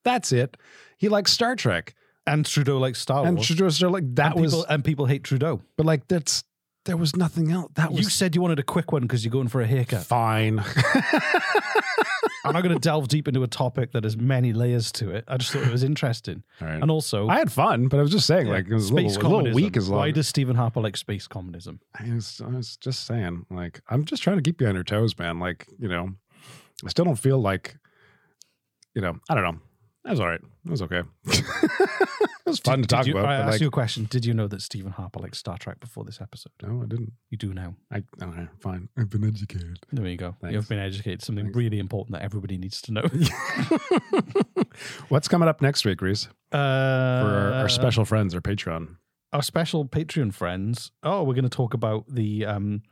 that's 0.05 0.33
it. 0.33 0.57
He 0.97 1.09
likes 1.09 1.33
Star 1.33 1.55
Trek, 1.57 1.95
And 2.29 2.47
Trudeau 2.47 2.79
likes 2.79 3.01
Star 3.01 3.23
Wars. 3.23 3.29
and. 3.29 3.43
Trudeau 3.43 3.69
Star 3.71 3.91
like 3.91 4.15
that 4.17 4.33
and 4.33 4.43
was, 4.43 4.53
people, 4.53 4.67
and 4.69 4.85
people 4.85 5.07
hate 5.07 5.25
Trudeau. 5.25 5.61
but 5.77 5.87
like 5.87 6.09
that's 6.09 6.45
there 6.85 6.97
was 6.97 7.15
nothing 7.15 7.51
else. 7.51 7.71
That 7.75 7.91
was 7.91 8.01
You 8.01 8.09
said 8.09 8.35
you 8.35 8.41
wanted 8.41 8.59
a 8.59 8.63
quick 8.63 8.93
one 8.93 9.03
because 9.03 9.25
you're 9.25 9.33
going 9.33 9.49
for 9.49 9.61
a 9.61 9.67
haircut. 9.67 10.05
fine. 10.05 10.65
I'm 12.45 12.55
not 12.55 12.63
going 12.63 12.75
to 12.75 12.81
delve 12.81 13.09
deep 13.09 13.29
into 13.29 13.43
a 13.43 13.47
topic 13.47 13.93
that 13.93 14.05
has 14.05 14.17
many 14.17 14.53
layers 14.55 14.91
to 14.93 15.11
it. 15.11 15.25
I 15.29 15.37
just 15.37 15.53
thought 15.53 15.67
it 15.67 15.73
was 15.73 15.83
interesting. 15.83 16.45
All 16.63 16.69
right. 16.69 16.81
And 16.81 16.91
also, 16.91 17.29
I 17.29 17.39
had 17.39 17.53
fun, 17.53 17.89
but 17.89 17.99
I 17.99 18.03
was 18.03 18.11
just 18.11 18.27
saying, 18.27 18.47
like, 18.47 18.69
it 18.69 18.75
was 18.75 18.89
a 18.91 18.95
little, 18.95 19.11
a 19.11 19.13
little 19.13 19.31
communism. 19.31 19.55
weak 19.63 19.77
as 19.77 19.89
long. 19.91 19.99
Why 19.99 20.11
does 20.13 20.29
Stephen 20.29 20.57
Harper 20.57 20.81
like 20.81 20.97
space 20.97 21.27
communism? 21.27 21.81
I 21.99 22.11
was, 22.15 22.41
I 22.43 22.49
was 22.49 22.77
just 22.79 23.07
saying, 23.07 23.45
like, 23.51 23.83
I'm 23.91 24.05
just 24.05 24.23
trying 24.23 24.37
to 24.37 24.43
keep 24.43 24.61
you 24.61 24.67
on 24.67 24.75
your 24.75 24.85
toes, 24.85 25.19
man. 25.19 25.39
Like, 25.41 25.67
you 25.79 25.89
know, 25.89 26.15
I 26.85 26.89
still 26.89 27.05
don't 27.05 27.17
feel 27.17 27.39
like, 27.39 27.77
you 28.95 29.03
know, 29.03 29.19
I 29.29 29.35
don't 29.35 29.45
know. 29.45 29.61
That 30.05 30.13
was 30.13 30.21
all 30.21 30.27
right. 30.29 30.41
That 30.65 30.71
was 30.71 30.83
okay. 30.83 31.03
it 31.27 32.47
was 32.47 32.61
fun 32.61 32.81
to 32.81 32.89
talk 32.89 33.07
you, 33.07 33.13
about. 33.19 33.29
I 33.29 33.35
asked 33.35 33.53
like, 33.53 33.61
you 33.61 33.69
a 33.69 33.71
question. 33.71 34.07
Did 34.09 34.25
you 34.25 34.33
know 34.33 34.47
that 34.49 34.63
Stephen 34.63 34.93
Harper 34.93 35.21
likes 35.21 35.39
Star 35.39 35.59
Trek 35.59 35.81
before 35.81 36.05
this 36.05 36.21
episode? 36.21 36.53
no, 36.63 36.83
I 36.83 36.87
didn't. 36.87 37.13
You 37.31 37.37
do 37.37 37.53
now. 37.53 37.75
I 37.93 38.05
okay, 38.23 38.49
fine. 38.61 38.89
I've 38.97 39.11
been 39.11 39.25
educated. 39.25 39.81
There 39.93 40.07
you 40.07 40.17
go. 40.17 40.35
Thanks. 40.41 40.55
You've 40.55 40.69
been 40.69 40.79
educated. 40.79 41.23
Something 41.23 41.53
really 41.53 41.79
important 41.79 42.13
that 42.13 42.23
everybody 42.23 42.57
needs 42.57 42.81
to 42.83 42.93
know. 42.93 43.03
What's 45.09 45.29
coming 45.29 45.49
up 45.49 45.61
next 45.61 45.85
week, 45.85 46.01
Reese? 46.01 46.29
uh, 46.53 46.57
For 46.57 46.59
our, 46.59 47.53
our 47.53 47.69
special 47.69 48.05
friends, 48.05 48.35
our 48.35 48.41
Patreon. 48.41 48.97
our 49.33 49.43
special 49.43 49.85
Patreon 49.87 50.33
friends. 50.33 50.91
Oh, 51.03 51.23
we're 51.25 51.35
going 51.35 51.43
to 51.43 51.51
talk 51.51 51.75
about 51.75 52.05
the 52.09 52.47
um, 52.47 52.83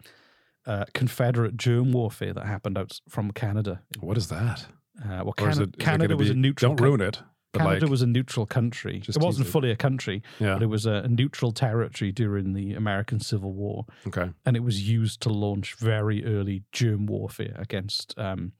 uh, 0.66 0.84
Confederate 0.92 1.56
germ 1.56 1.92
warfare 1.92 2.34
that 2.34 2.44
happened 2.44 2.76
out 2.76 3.00
from 3.08 3.30
Canada. 3.30 3.80
What 4.00 4.18
is 4.18 4.28
that? 4.28 4.66
Uh, 5.04 5.22
well, 5.24 5.34
Or 5.38 5.48
is 5.50 5.56
Cana- 5.58 5.68
it- 5.68 5.78
Canada 5.78 6.16
was 6.16 6.28
be- 6.28 6.32
a 6.32 6.36
neutral. 6.36 6.74
Don't 6.74 6.84
ruin 6.84 7.00
it. 7.00 7.22
Canada 7.54 7.86
like, 7.86 7.90
was 7.90 8.02
a 8.02 8.06
neutral 8.06 8.44
country. 8.44 9.02
It 9.08 9.16
wasn't 9.18 9.48
fully 9.48 9.70
a 9.70 9.76
country, 9.76 10.22
Yeah. 10.38 10.54
but 10.54 10.62
it 10.62 10.66
was 10.66 10.84
a, 10.84 10.96
a 11.04 11.08
neutral 11.08 11.52
territory 11.52 12.12
during 12.12 12.52
the 12.52 12.74
American 12.74 13.18
Civil 13.18 13.54
War, 13.54 13.86
okay. 14.06 14.30
and 14.44 14.56
it 14.56 14.60
was 14.62 14.86
used 14.86 15.22
to 15.22 15.30
launch 15.30 15.74
very 15.76 16.22
early 16.26 16.64
germ 16.72 17.06
warfare 17.06 17.54
against 17.56 18.12
um, 18.18 18.52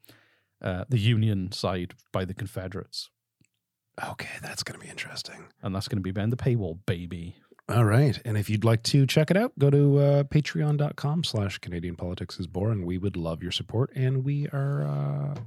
uh, 0.63 0.85
the 0.89 0.97
Union 0.97 1.51
side 1.51 1.93
by 2.11 2.25
the 2.25 2.33
Confederates, 2.33 3.11
Okay, 4.03 4.29
that's 4.41 4.63
going 4.63 4.79
to 4.79 4.83
be 4.83 4.89
interesting. 4.89 5.45
and 5.61 5.75
that's 5.75 5.87
going 5.87 5.97
to 5.97 6.03
be 6.03 6.11
behind 6.11 6.31
the 6.31 6.37
paywall, 6.37 6.79
baby. 6.87 7.35
All 7.69 7.83
right. 7.85 8.19
And 8.25 8.35
if 8.37 8.49
you'd 8.49 8.63
like 8.63 8.81
to 8.83 9.05
check 9.05 9.29
it 9.29 9.37
out, 9.37 9.51
go 9.59 9.69
to 9.69 9.97
uh, 9.99 10.23
patreon.com 10.23 11.23
slash 11.23 11.57
Canadian 11.59 11.95
Politics 11.97 12.39
is 12.39 12.47
Boring. 12.47 12.85
We 12.85 12.97
would 12.97 13.17
love 13.17 13.43
your 13.43 13.51
support. 13.51 13.91
And 13.95 14.23
we 14.23 14.47
are. 14.47 14.83
Uh, 14.87 15.39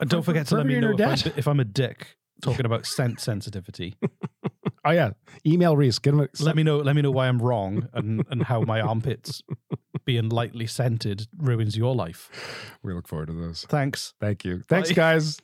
And 0.00 0.10
don't 0.10 0.22
For- 0.22 0.32
forget 0.32 0.46
to 0.48 0.56
let 0.56 0.66
me 0.66 0.78
know 0.80 0.94
if 0.96 1.26
I'm, 1.26 1.32
if 1.36 1.48
I'm 1.48 1.60
a 1.60 1.64
dick 1.64 2.16
talking 2.42 2.66
about 2.66 2.86
scent 2.86 3.20
sensitivity. 3.20 3.96
oh, 4.84 4.90
yeah. 4.90 5.10
Email 5.46 5.76
Reese. 5.76 5.98
Get 5.98 6.14
him 6.14 6.20
a, 6.20 6.28
let 6.40 6.56
me 6.56 6.62
know. 6.62 6.78
Let 6.78 6.96
me 6.96 7.02
know 7.02 7.10
why 7.10 7.28
I'm 7.28 7.40
wrong 7.40 7.88
and, 7.92 8.24
and 8.30 8.42
how 8.44 8.60
my 8.62 8.80
armpits 8.80 9.42
being 10.04 10.28
lightly 10.28 10.66
scented 10.66 11.26
ruins 11.38 11.76
your 11.76 11.94
life. 11.94 12.76
We 12.82 12.92
look 12.92 13.08
forward 13.08 13.28
to 13.28 13.34
those. 13.34 13.64
Thanks. 13.68 14.14
Thank 14.20 14.44
you. 14.44 14.62
Thanks, 14.68 14.90
Bye. 14.90 14.94
guys. 14.94 15.40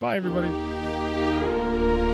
Bye, 0.00 0.16
everybody. 0.16 2.13